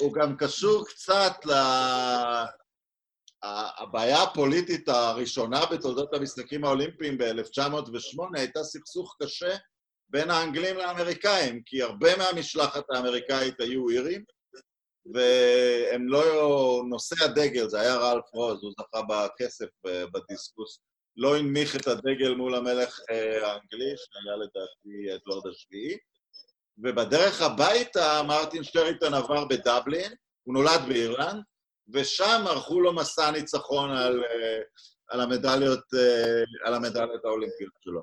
[0.00, 1.52] הוא, גם קשור קצת ל...
[3.78, 9.56] הבעיה הפוליטית הראשונה בתולדות המשחקים האולימפיים ב-1908 הייתה סכסוך קשה
[10.08, 14.24] בין האנגלים לאמריקאים, כי הרבה מהמשלחת האמריקאית היו אירים,
[15.14, 16.82] והם לא...
[16.88, 20.80] נושא הדגל, זה היה רלף רוז, הוא זכה בכסף בדיסקוס,
[21.16, 25.96] לא הנמיך את הדגל מול המלך אה, האנגלי, שהיה לדעתי אדוארד השביעי,
[26.82, 30.12] ובדרך הביתה מרטין שטריטון עבר בדבלין,
[30.42, 31.42] הוא נולד באירלנד,
[31.92, 34.60] ושם ערכו לו מסע ניצחון על, אה,
[35.08, 38.02] על, המדליות, אה, על המדליות האולימפיות שלו.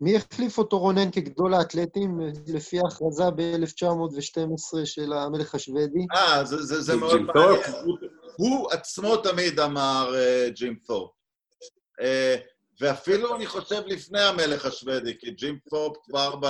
[0.00, 6.06] מי החליף אותו רונן כגדול האתלטים לפי ההכרזה ב-1912 של המלך השוודי?
[6.12, 7.60] אה, זה, זה, זה מאוד מעניין.
[7.84, 7.98] הוא,
[8.36, 11.10] הוא עצמו תמיד אמר uh, ג'ים פורפ.
[12.00, 12.04] Uh,
[12.80, 16.46] ואפילו, אני חושב, לפני המלך השוודי, כי ג'ים פורפ כבר ב...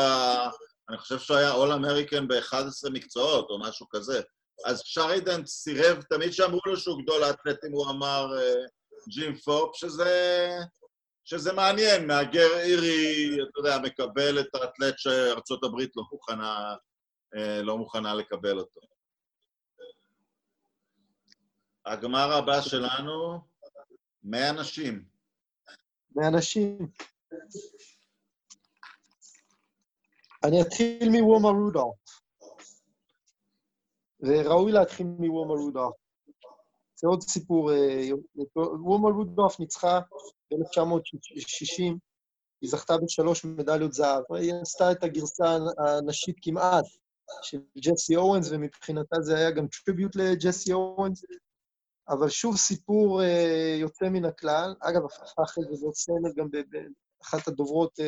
[0.89, 4.21] אני חושב שהוא היה אול אמריקן ב-11 מקצועות או משהו כזה.
[4.67, 8.69] אז שרידן סירב, תמיד שאמרו לו שהוא גדול האתלטים, הוא אמר uh,
[9.09, 10.49] ג'ים פופ, שזה,
[11.25, 16.75] שזה מעניין, מהגר אירי, אתה יודע, מקבל את האתלט שארצות הברית לא מוכנה,
[17.35, 18.81] uh, לא מוכנה לקבל אותו.
[21.87, 23.41] הגמר הבא שלנו,
[24.23, 25.20] 100 נשים.
[26.17, 26.79] 100 נשים.
[30.45, 32.21] אני אתחיל מוומה רודולף.
[34.21, 35.95] וראוי להתחיל מוומה רודולף.
[36.95, 37.71] זה עוד סיפור.
[38.57, 40.01] וומה רודולף ניצחה
[40.51, 41.83] ב-1960,
[42.61, 44.33] היא זכתה בשלוש מדליות זהב.
[44.33, 46.85] היא עשתה את הגרסה הנשית כמעט
[47.43, 51.25] של ג'סי אורנס, ומבחינתה זה היה גם טריביוט לג'סי אורנס.
[52.11, 53.25] אבל שוב סיפור uh,
[53.81, 54.75] יוצא מן הכלל.
[54.81, 58.05] אגב, הפכה אחרי זה זאת סמל גם באחת הדוברות uh,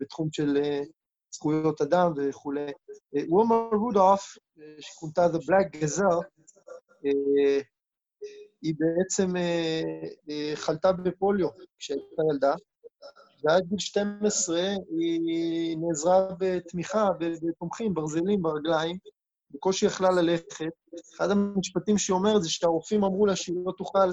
[0.00, 0.86] בתחום של uh,
[1.34, 2.72] זכויות אדם וכולי.
[3.28, 4.36] וומה רודולף,
[4.80, 6.24] שכונתה The Black Gazelle,
[7.04, 7.64] uh,
[8.62, 12.54] היא בעצם uh, uh, חלתה בפוליו כשהייתה ילדה,
[13.44, 14.60] ועד גיל 12
[14.98, 18.96] היא נעזרה בתמיכה, בתומכים, ברזלים ברגליים,
[19.50, 20.64] בקושי יכלה ללכת.
[21.14, 24.08] אחד המשפטים שהיא אומרת זה שהרופאים אמרו לה שהיא לא תוכל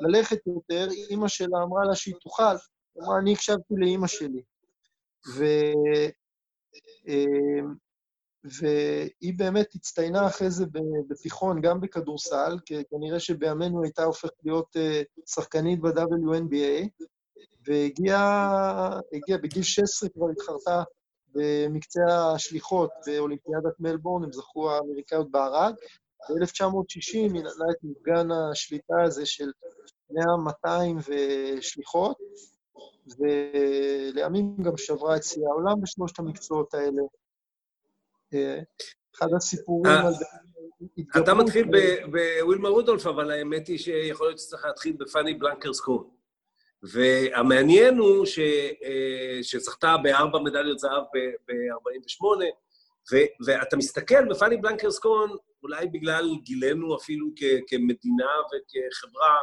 [0.00, 4.42] ללכת יותר, אימא שלה אמרה לה שהיא תוכל, היא אמרה, אני הקשבתי לאימא שלי.
[5.36, 5.44] ו...
[8.44, 10.64] והיא באמת הצטיינה אחרי זה
[11.08, 14.76] בתיכון, גם בכדורסל, כי כנראה שבימינו הייתה הופכת להיות
[15.26, 16.88] שחקנית ב-WNBA,
[17.66, 19.00] והגיעה,
[19.42, 20.82] בגיל 16 כבר התחרתה
[21.36, 25.74] במקצה השליחות באולימפיאדת מלבורן, הם זכו האמריקאיות בערד.
[26.30, 29.50] ב-1960 היא נתנה את מפגן השליטה הזה של
[30.12, 30.16] 100-200
[31.08, 32.16] ושליחות,
[33.18, 37.02] ולימים גם שברה את שיא העולם בשלושת המקצועות האלה.
[39.16, 40.12] אחד הסיפורים על...
[41.22, 41.68] אתה מתחיל
[42.40, 46.15] בווילמה רודולף, אבל האמת היא שיכול להיות שצריך להתחיל בפאני בלנקרס קון.
[46.82, 48.38] והמעניין הוא ש,
[49.42, 52.44] שזכתה בארבע מדליות זהב ב-48',
[53.46, 59.36] ואתה מסתכל בפאני בלנקרסקון, אולי בגלל גילנו אפילו כ- כמדינה וכחברה,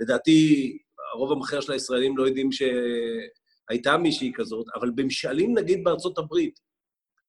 [0.00, 0.78] לדעתי
[1.12, 6.60] הרוב המכריע של הישראלים לא יודעים שהייתה מישהי כזאת, אבל במשאלים נגיד בארצות הברית,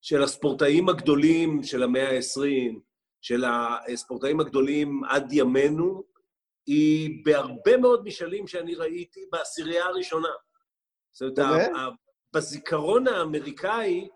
[0.02, 2.80] של הספורטאים הגדולים של המאה ה-20,
[3.22, 6.04] של הספורטאים הגדולים עד ימינו,
[6.68, 10.30] היא בהרבה מאוד משאלים שאני ראיתי בעשירייה הראשונה.
[11.14, 11.72] זאת אומרת,
[12.36, 14.08] בזיכרון האמריקאי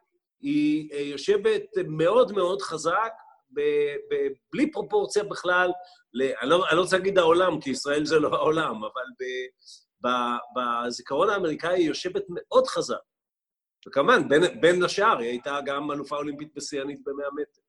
[0.42, 3.12] היא אה, יושבת מאוד מאוד חזק,
[3.54, 5.70] ב- ב- בלי פרופורציה בכלל,
[6.14, 10.08] ל- אני, לא, אני לא רוצה להגיד העולם, כי ישראל זה לא העולם, אבל ב-
[10.08, 12.96] ב- בזיכרון האמריקאי היא יושבת מאוד חזק.
[13.88, 17.62] וכמובן, בין, בין השאר, היא הייתה גם אלופה אולימפית בשיאנית במאה מטר.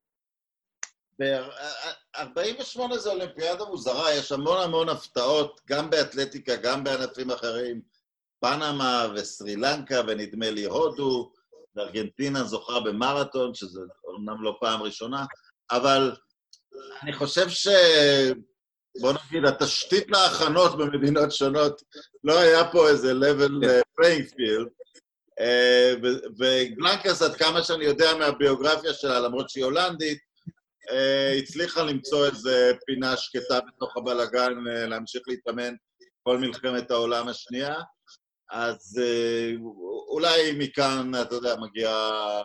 [1.21, 7.81] ב-48 זה אולימפיאדה מוזרה, יש המון המון הפתעות, גם באתלטיקה, גם בענפים אחרים.
[8.41, 11.33] פנמה וסרי לנקה, ונדמה לי הודו,
[11.77, 15.25] וארגנטינה זוכה במרתון, שזה אומנם לא פעם ראשונה,
[15.71, 16.13] אבל
[17.03, 17.69] אני חושב ש...
[19.01, 21.83] בוא נגיד, התשתית להכנות במדינות שונות,
[22.25, 23.65] לא היה פה איזה level
[24.01, 24.69] playing field.
[26.39, 30.19] וגלנקס, עד כמה שאני יודע מהביוגרפיה שלה, למרות שהיא הולנדית,
[31.39, 35.75] הצליחה למצוא איזה פינה שקטה בתוך הבלגן, להמשיך להתאמן
[36.23, 37.75] כל מלחמת העולם השנייה.
[38.51, 39.01] אז
[40.09, 42.43] אולי מכאן, אתה יודע, מגיעה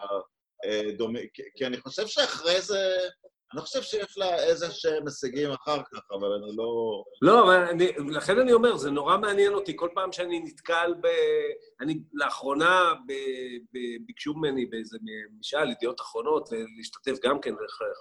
[0.97, 1.19] דומה...
[1.55, 2.97] כי אני חושב שאחרי זה...
[3.53, 7.03] אני חושב שיש לה איזה שהם הישגים אחר כך, אבל אני לא...
[7.21, 9.73] לא, אבל אני, לכן אני אומר, זה נורא מעניין אותי.
[9.75, 11.07] כל פעם שאני נתקל ב...
[11.81, 13.11] אני לאחרונה ב,
[13.73, 14.97] ב, ביקשו ממני באיזה
[15.39, 17.53] משאל, ידיעות אחרונות, להשתתף גם כן,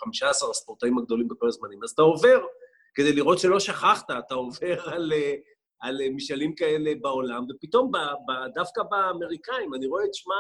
[0.05, 1.79] 15 הספורטאים הגדולים בכל הזמנים.
[1.85, 2.41] אז אתה עובר,
[2.95, 5.13] כדי לראות שלא שכחת, אתה עובר על,
[5.81, 10.35] על משאלים כאלה בעולם, ופתאום ב, ב, דווקא באמריקאים, אני רואה את שמה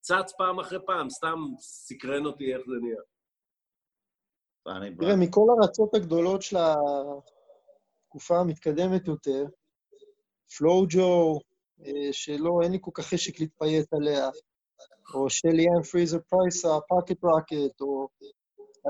[0.00, 3.00] צץ פעם אחרי פעם, סתם סקרן אותי איך זה נהיה.
[4.98, 6.56] תראה, מכל הרצות הגדולות של
[8.06, 9.44] התקופה המתקדמת יותר,
[10.56, 11.38] פלו-ג'ו,
[12.12, 14.28] שלא, אין לי כל כך חשק להתפייט עליה,
[15.14, 18.08] או שלי אן פרייזר פרייס, ה pocket rocket, או...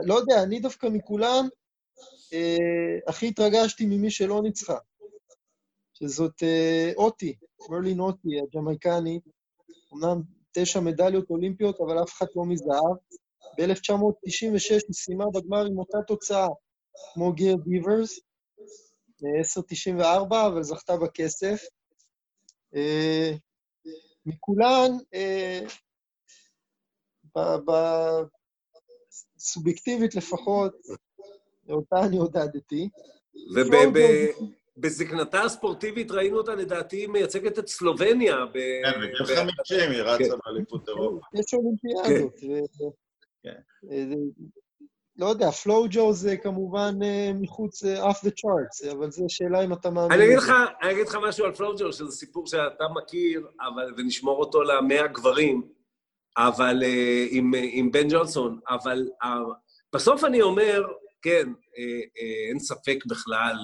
[0.07, 1.49] לא יודע, אני דווקא מכולם
[2.33, 4.79] אה, הכי התרגשתי ממי שלא ניצחה,
[5.93, 7.37] שזאת אה, אוטי,
[7.71, 9.23] מרלין אוטי, הג'מייקנית,
[9.95, 12.97] אמנם תשע מדליות אולימפיות, אבל אף אחד לא מזהב.
[13.59, 16.49] ב-1996 היא סיימה בגמר עם אותה תוצאה
[17.15, 18.21] כמו גיר ביברס,
[19.23, 20.03] 10.94,
[20.47, 21.63] אבל זכתה בכסף.
[24.27, 24.91] מכולן,
[29.39, 30.73] סובייקטיבית לפחות,
[31.71, 32.89] אותה אני עודדתי.
[34.77, 38.37] ובזקנתה הספורטיבית ראינו אותה, לדעתי, מייצגת את סלובניה.
[38.53, 41.27] כן, בגיל 50 היא רצה באליפות אירופה.
[41.35, 42.35] יש אולימפיאדות.
[45.17, 49.65] לא יודע, פלואו ג'ו זה כמובן אה, מחוץ, אה, off the charts, אבל זו שאלה
[49.65, 50.13] אם אתה מאמין.
[50.13, 53.95] אני אגיד לך, אני אגיד לך משהו על פלואו ג'ו, שזה סיפור שאתה מכיר, אבל,
[53.97, 55.63] ונשמור אותו למאה גברים,
[56.37, 59.09] אבל אה, עם, עם בן ג'ונסון, אבל
[59.95, 60.83] בסוף אני אומר,
[61.23, 61.49] כן,
[62.49, 63.57] אין ספק בכלל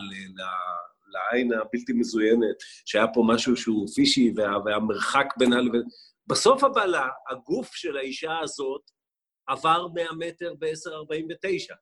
[1.12, 5.83] לעין הבלתי מזוינת, שהיה פה משהו שהוא פישי וה, והמרחק בינה לבין...
[6.27, 6.95] בסוף אבל
[7.31, 8.81] הגוף של האישה הזאת
[9.47, 11.75] עבר 100 מטר ב-10.49.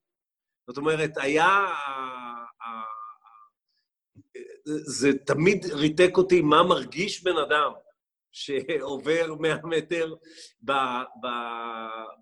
[0.69, 1.67] זאת אומרת, היה...
[4.67, 7.73] זה תמיד ריתק אותי מה מרגיש בן אדם
[8.33, 10.15] שעובר 100 מטר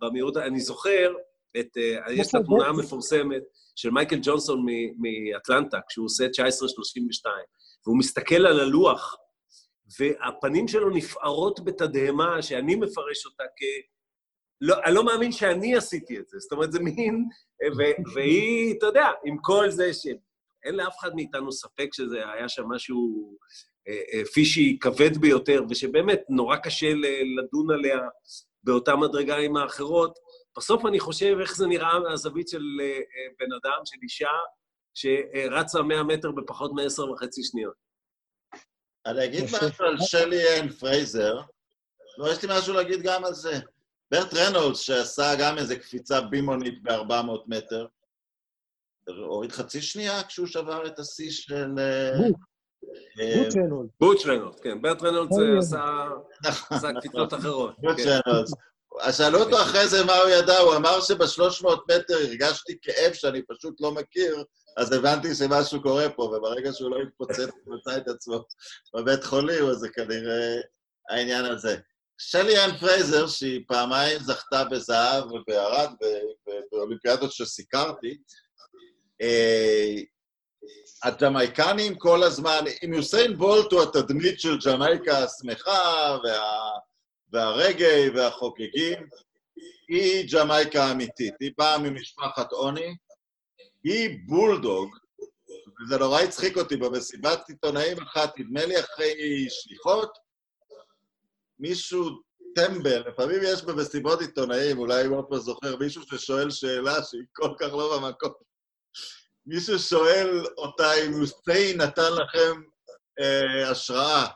[0.01, 0.37] במהירות.
[0.37, 1.15] אני זוכר,
[1.61, 3.43] את, אה, יש את התמונה המפורסמת
[3.77, 4.67] של מייקל ג'ונסון
[4.99, 7.27] מאטלנטה, כשהוא עושה 19.32,
[7.87, 9.17] והוא מסתכל על הלוח,
[9.99, 13.63] והפנים שלו נפערות בתדהמה, שאני מפרש אותה כ...
[14.65, 16.39] לא, אני לא מאמין שאני עשיתי את זה.
[16.39, 17.25] זאת אומרת, זה מין...
[17.79, 17.83] ו,
[18.15, 23.37] והיא, אתה יודע, עם כל זה שאין לאף אחד מאיתנו ספק שזה היה שם משהו
[23.89, 26.93] אה, אה, פישי כבד ביותר, ושבאמת נורא קשה
[27.39, 27.99] לדון עליה
[28.65, 30.19] באותה מדרגה עם האחרות,
[30.57, 34.29] בסוף אני חושב איך זה נראה מהזווית של אה, אה, בן אדם, של אישה,
[34.95, 37.75] שרצה 100 מטר בפחות מעשר וחצי שניות.
[39.07, 41.41] אני אגיד משהו על שלי אן פרייזר.
[42.19, 43.53] לא, יש לי משהו להגיד גם על זה.
[44.13, 47.87] ברט רנולדס, שעשה גם איזה קפיצה בימונית ב-400 מטר,
[49.09, 51.71] הוריד חצי שנייה כשהוא שבר את השיא של...
[51.79, 52.29] אה,
[53.37, 53.93] בוץ' רנולדס.
[54.01, 54.83] בוץ' רנולדס, כן.
[54.83, 55.73] ברט רנולדס
[56.45, 56.77] נכון.
[56.77, 57.75] עשה קפיצות אחרות.
[57.79, 58.21] בוץ' כן.
[58.27, 58.53] רנולדס.
[59.11, 63.81] שאלו אותו אחרי זה מה הוא ידע, הוא אמר שב-300 מטר הרגשתי כאב שאני פשוט
[63.81, 64.45] לא מכיר,
[64.77, 68.45] אז הבנתי שמשהו קורה פה, וברגע שהוא לא התפוצץ, הוא מצא את עצמו
[68.97, 70.57] בבית חולים, אז זה כנראה
[71.11, 71.77] העניין הזה.
[72.19, 75.91] שלי אן פרייזר, שהיא פעמיים זכתה בזהב ובארד,
[76.73, 78.19] באולימפיאדות שסיקרתי,
[79.23, 79.95] אה,
[81.05, 86.43] הג'מייקנים כל הזמן, אם יוסיין בולט הוא התדמית של ג'מייקה השמחה וה...
[87.33, 89.09] והרגעי והחוגגים,
[89.89, 91.35] היא ג'מייקה אמיתית.
[91.41, 92.97] היא באה ממשפחת עוני,
[93.85, 94.97] היא בולדוג,
[95.81, 100.19] וזה נורא הצחיק אותי במסיבת עיתונאים אחת, נדמה לי אחרי שליחות,
[101.63, 102.23] מישהו
[102.55, 107.73] טמבל, לפעמים יש במסיבות עיתונאים, אולי אם עוד זוכר, מישהו ששואל שאלה שהיא כל כך
[107.73, 108.33] לא במקום.
[109.47, 112.63] מישהו שואל אותה אם יוסיין נתן לכם
[113.21, 114.27] אה, השראה.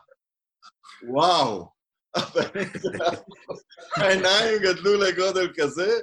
[1.09, 1.67] וואו,
[3.97, 5.99] העיניים גדלו לגודל כזה,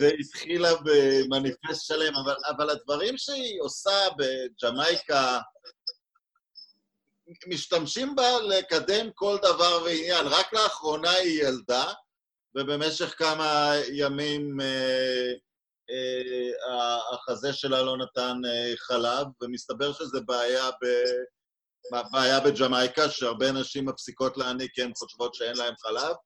[0.00, 5.38] והתחילה במניפסט שלם, אבל, אבל הדברים שהיא עושה בג'מייקה,
[7.46, 10.26] משתמשים בה לקדם כל דבר ועניין.
[10.26, 11.92] רק לאחרונה היא ילדה,
[12.54, 15.32] ובמשך כמה ימים אה,
[16.70, 20.86] אה, החזה שלה לא נתן אה, חלב, ומסתבר שזה בעיה ב...
[22.12, 26.16] בעיה בג'מייקה, שהרבה נשים מפסיקות להעניק כי הן חושבות שאין להן חלב.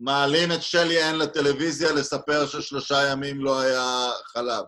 [0.00, 4.64] מעלים את שלי אן לטלוויזיה לספר ששלושה ימים לא היה חלב.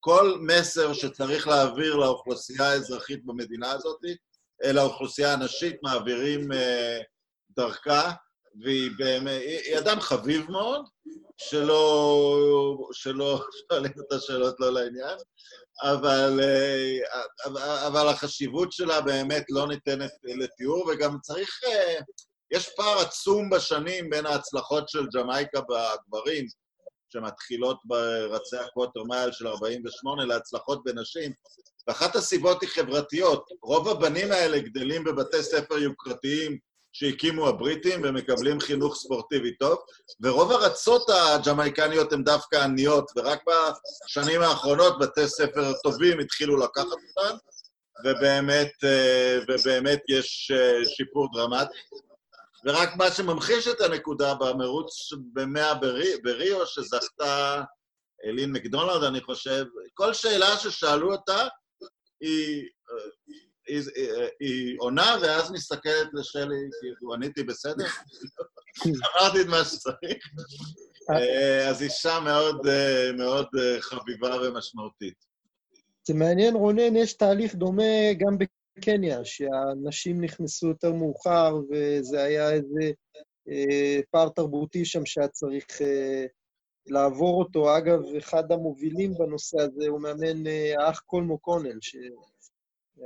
[0.00, 4.00] כל מסר שצריך להעביר לאוכלוסייה האזרחית במדינה הזאת,
[4.64, 6.56] לאוכלוסייה הנשית, מעבירים uh,
[7.56, 8.12] דרכה,
[8.64, 10.84] והיא באמת, היא אדם חביב מאוד,
[11.36, 15.18] שלא, שלא שואלים את השאלות לא לעניין,
[15.82, 21.60] אבל, אה, אבל החשיבות שלה באמת לא ניתנת לתיאור, וגם צריך...
[21.66, 22.00] אה,
[22.52, 26.46] יש פער עצום בשנים בין ההצלחות של ג'מייקה בגברים,
[27.12, 31.32] שמתחילות ברצי הקווטר מייל של 48, להצלחות בנשים,
[31.90, 33.48] ואחת הסיבות היא חברתיות.
[33.62, 36.58] רוב הבנים האלה גדלים בבתי ספר יוקרתיים
[36.92, 39.78] שהקימו הבריטים ומקבלים חינוך ספורטיבי טוב,
[40.22, 47.36] ורוב ארצות הג'מייקניות הן דווקא עניות, ורק בשנים האחרונות בתי ספר טובים התחילו לקחת אותן,
[48.04, 51.78] ובאמת, אה, ובאמת יש אה, שיפור דרמטי.
[52.66, 55.74] ורק מה שממחיש את הנקודה במרוץ במאה
[56.22, 57.62] בריו, שזכתה
[58.26, 59.64] אלין מקדונלד, אני חושב,
[59.94, 61.48] כל שאלה ששאלו אותה
[62.20, 63.10] היא אה,
[63.68, 64.08] היא, היא,
[64.40, 67.84] היא עונה, ואז מסתכלת לשלי, כאילו, עניתי בסדר?
[68.86, 70.26] אמרתי את מה שצריך.
[71.10, 75.14] אה, אז אישה מאוד, אה, מאוד אה, חביבה ומשמעותית.
[76.08, 82.92] זה מעניין, רונן, יש תהליך דומה גם בקניה, שהנשים נכנסו יותר מאוחר, וזה היה איזה
[83.48, 86.26] אה, פער תרבותי שם שהיה צריך אה,
[86.90, 87.78] לעבור אותו.
[87.78, 91.78] אגב, אחד המובילים בנושא הזה הוא מאמן אה, האח קולמו קונל.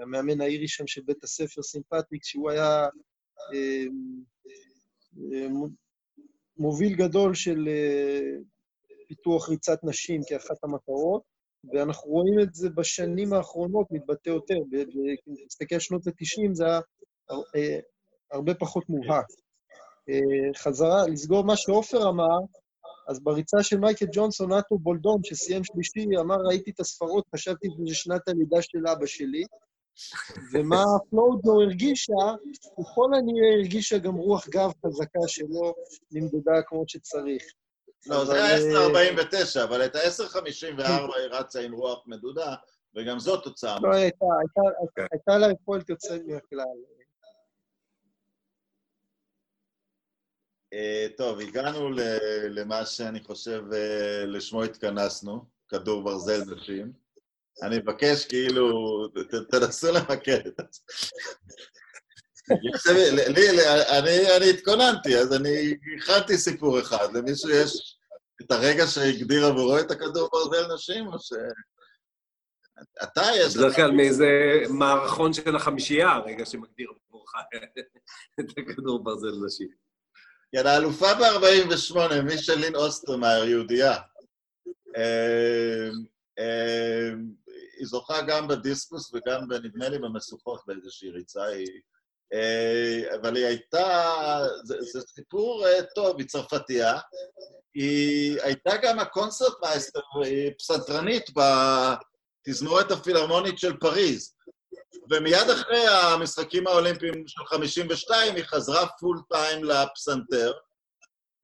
[0.03, 2.89] המאמן האירי שם של בית הספר סימפטיקס, שהוא היה
[3.55, 3.85] אה,
[5.33, 5.47] אה,
[6.59, 8.37] מוביל גדול של אה,
[9.09, 11.23] פיתוח ריצת נשים כאחת המטרות,
[11.73, 14.55] ואנחנו רואים את זה בשנים האחרונות מתבטא יותר.
[14.55, 16.81] אם נסתכל על שנות ה-90 זה היה
[17.57, 17.79] אה,
[18.33, 19.27] הרבה פחות מובהק.
[20.09, 22.39] אה, חזרה, לסגור מה שעופר אמר,
[23.09, 27.95] אז בריצה של מייקל ג'ונסון, נאטו בולדון, שסיים שלישי, אמר, ראיתי את הספרות, חשבתי שזה
[27.95, 29.45] שנת הלידה של אבא שלי.
[30.53, 32.13] ומה פלואודו הרגישה,
[32.79, 35.75] ככל הנראה הרגישה גם רוח גב חזקה שלא
[36.13, 37.43] נמדדה כמו שצריך.
[38.07, 42.55] לא, זה היה 10.49, אה, אבל את ה-10.54 היא רצה עם רוח מדודה,
[42.97, 43.79] וגם זאת תוצאה.
[43.83, 43.95] לא,
[45.13, 46.65] הייתה לה יכולת יוצאת מהכלל.
[51.17, 51.91] טוב, הגענו
[52.51, 56.93] למה שאני חושב אה, לשמו התכנסנו, כדור ברזל נשים.
[57.63, 58.69] אני מבקש כאילו,
[59.51, 60.81] תנסו למקד את זה.
[64.37, 67.17] אני התכוננתי, אז אני הכנתי סיפור אחד.
[67.17, 67.99] למישהו יש
[68.43, 71.33] את הרגע שהגדיר עבורו את הכדור ברזל נשים, או ש...
[73.03, 73.57] אתה יש...
[73.57, 74.29] בדרך כלל מאיזה
[74.71, 77.33] מערכון של החמישייה, הרגע שמגדיר עבורך
[78.41, 79.84] את הכדור ברזל נשים.
[80.57, 83.97] כן, האלופה ב-48, מישלין אוסטרמאייר, יהודייה.
[84.67, 86.05] אמ,
[86.39, 87.25] אמ,
[87.79, 91.45] היא זוכה גם בדיסקוס וגם, נדמה לי, במשוכות באיזושהי ריצה.
[92.35, 94.13] אה, אבל היא הייתה,
[94.65, 96.99] זה, זה סיפור אה, טוב, היא צרפתייה.
[97.75, 101.31] היא הייתה גם הקונצרטמייסטר, היא פסנתרנית
[102.47, 104.35] בתזמורת הפילהרמונית של פריז.
[105.11, 110.53] ומיד אחרי המשחקים האולימפיים של 52, היא חזרה full time לפסנתר,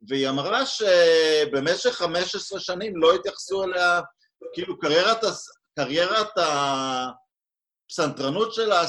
[0.09, 4.01] והיא אמרה שבמשך 15 שנים לא התייחסו אליה,
[4.53, 5.25] כאילו קריירת,
[5.79, 6.29] קריירת
[7.87, 8.83] הפסנתרנות שלה,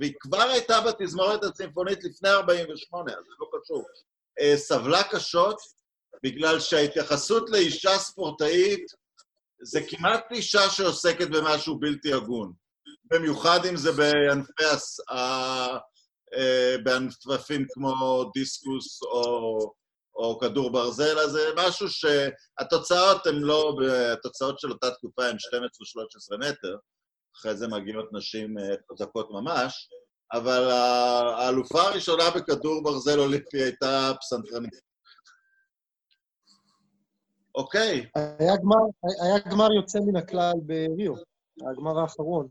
[0.00, 3.84] והיא כבר הייתה בתזמורת הצימפונית לפני 48, אז זה לא קשור,
[4.40, 5.56] אה, סבלה קשות,
[6.22, 8.86] בגלל שההתייחסות לאישה ספורטאית
[9.62, 12.61] זה כמעט אישה שעוסקת במשהו בלתי הגון.
[13.04, 14.62] במיוחד אם זה בענפי,
[15.10, 19.58] אה, בענפים כמו דיסקוס או,
[20.14, 23.74] או כדור ברזל, אז זה משהו שהתוצאות הן לא,
[24.12, 26.76] התוצאות של אותה תקופה הן 12-13 מטר,
[27.36, 29.88] אחרי זה מגיעות נשים אה, חזקות ממש,
[30.32, 34.92] אבל האלופה הראשונה בכדור ברזל אולימפי הייתה פסנתרנית.
[37.54, 38.06] אוקיי.
[38.14, 38.76] היה גמר,
[39.24, 41.14] היה גמר יוצא מן הכלל בריו,
[41.70, 42.48] הגמר האחרון.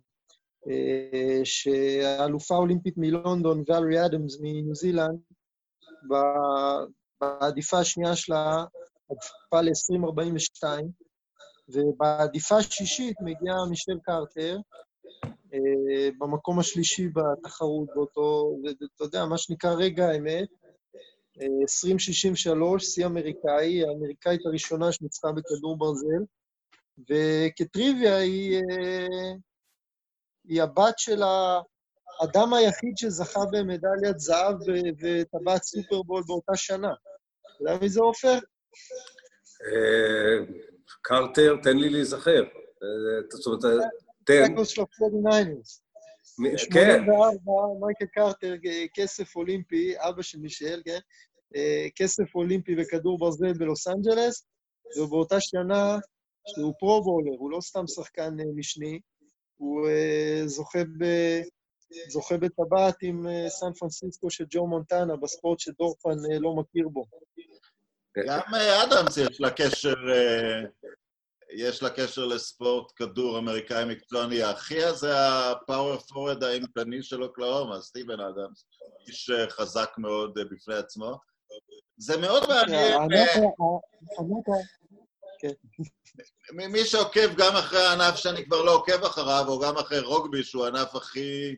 [0.69, 5.19] אה, שהאלופה האולימפית מלונדון, ולרי אדמס מניו זילנד,
[7.21, 8.65] בעדיפה השנייה שלה
[9.11, 10.63] עדיפה ל-2042,
[11.67, 14.57] ובעדיפה השישית מגיעה מישל קרטר,
[15.25, 18.55] אה, במקום השלישי בתחרות באותו,
[18.95, 20.47] אתה יודע, מה שנקרא רגע האמת,
[21.61, 26.23] 2063, אה, שיא אמריקאי, האמריקאית הראשונה שניצחה בכדור ברזל,
[27.09, 28.61] וכטריוויה היא
[30.51, 34.55] היא הבת של האדם היחיד שזכה במדליית זהב
[35.01, 36.93] וטבעת סופרבול באותה שנה.
[37.41, 38.33] אתה יודע מי זה עופר?
[39.65, 40.45] אה,
[41.01, 42.43] קרטר, תן לי להיזכר.
[42.43, 43.81] אה, זאת אומרת,
[44.25, 44.63] תן.
[44.63, 45.83] של הפורטיניינרס.
[46.73, 47.05] כן.
[47.05, 47.51] ב-84,
[47.85, 48.53] מייקל קרטר,
[48.93, 50.99] כסף אולימפי, אבא של מישל, כן?
[51.55, 54.47] אה, כסף אולימפי בכדור ברזל בלוס אנג'לס,
[54.97, 55.97] ובאותה שנה
[56.47, 58.99] שהוא Pro Bowler, הוא לא סתם שחקן משני,
[59.61, 61.05] הוא אה, זוכה, ב,
[62.09, 67.05] זוכה בטבעת עם uh, סן פרנסיסקו של ג'ו מונטנה, בספורט שדורפן uh, לא מכיר בו.
[68.27, 69.95] גם אדמס יש לה קשר,
[71.57, 74.43] יש לה קשר לספורט כדור אמריקאי מקצועני.
[74.43, 78.65] האחיה זה הפאוור פורד האימתני של אוקלאומה, סטיבן אדמס,
[79.07, 81.15] איש חזק מאוד בפני עצמו.
[81.97, 83.01] זה מאוד מעניין.
[85.41, 85.53] כן.
[86.53, 90.65] מי שעוקב גם אחרי הענף שאני כבר לא עוקב אחריו, או גם אחרי רוגבי, שהוא
[90.65, 91.55] הענף הכי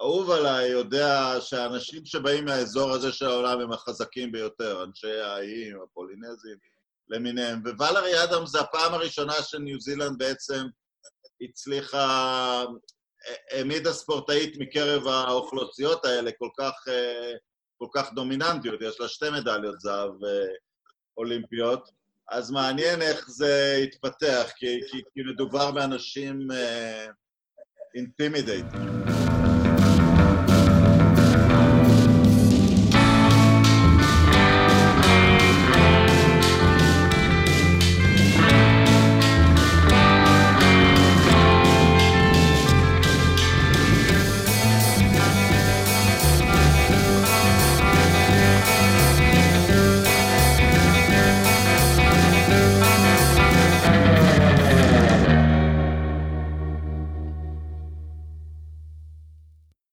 [0.00, 6.56] אהוב עליי, יודע שהאנשים שבאים מהאזור הזה של העולם הם החזקים ביותר, אנשי האיים, הפולינזים
[7.08, 7.62] למיניהם.
[7.78, 10.64] וואלרי אדם זה הפעם הראשונה שניו זילנד בעצם
[11.40, 12.64] הצליחה,
[13.50, 16.72] העמידה ספורטאית מקרב האוכלוסיות האלה כל כך,
[17.78, 20.46] כל כך דומיננטיות, יש לה שתי מדליות זהב אה,
[21.16, 21.90] אולימפיות.
[22.30, 26.48] אז מעניין איך זה יתפתח, כי, כי, כי מדובר באנשים
[27.94, 29.06] אינטימידייטים.
[29.06, 29.25] Uh,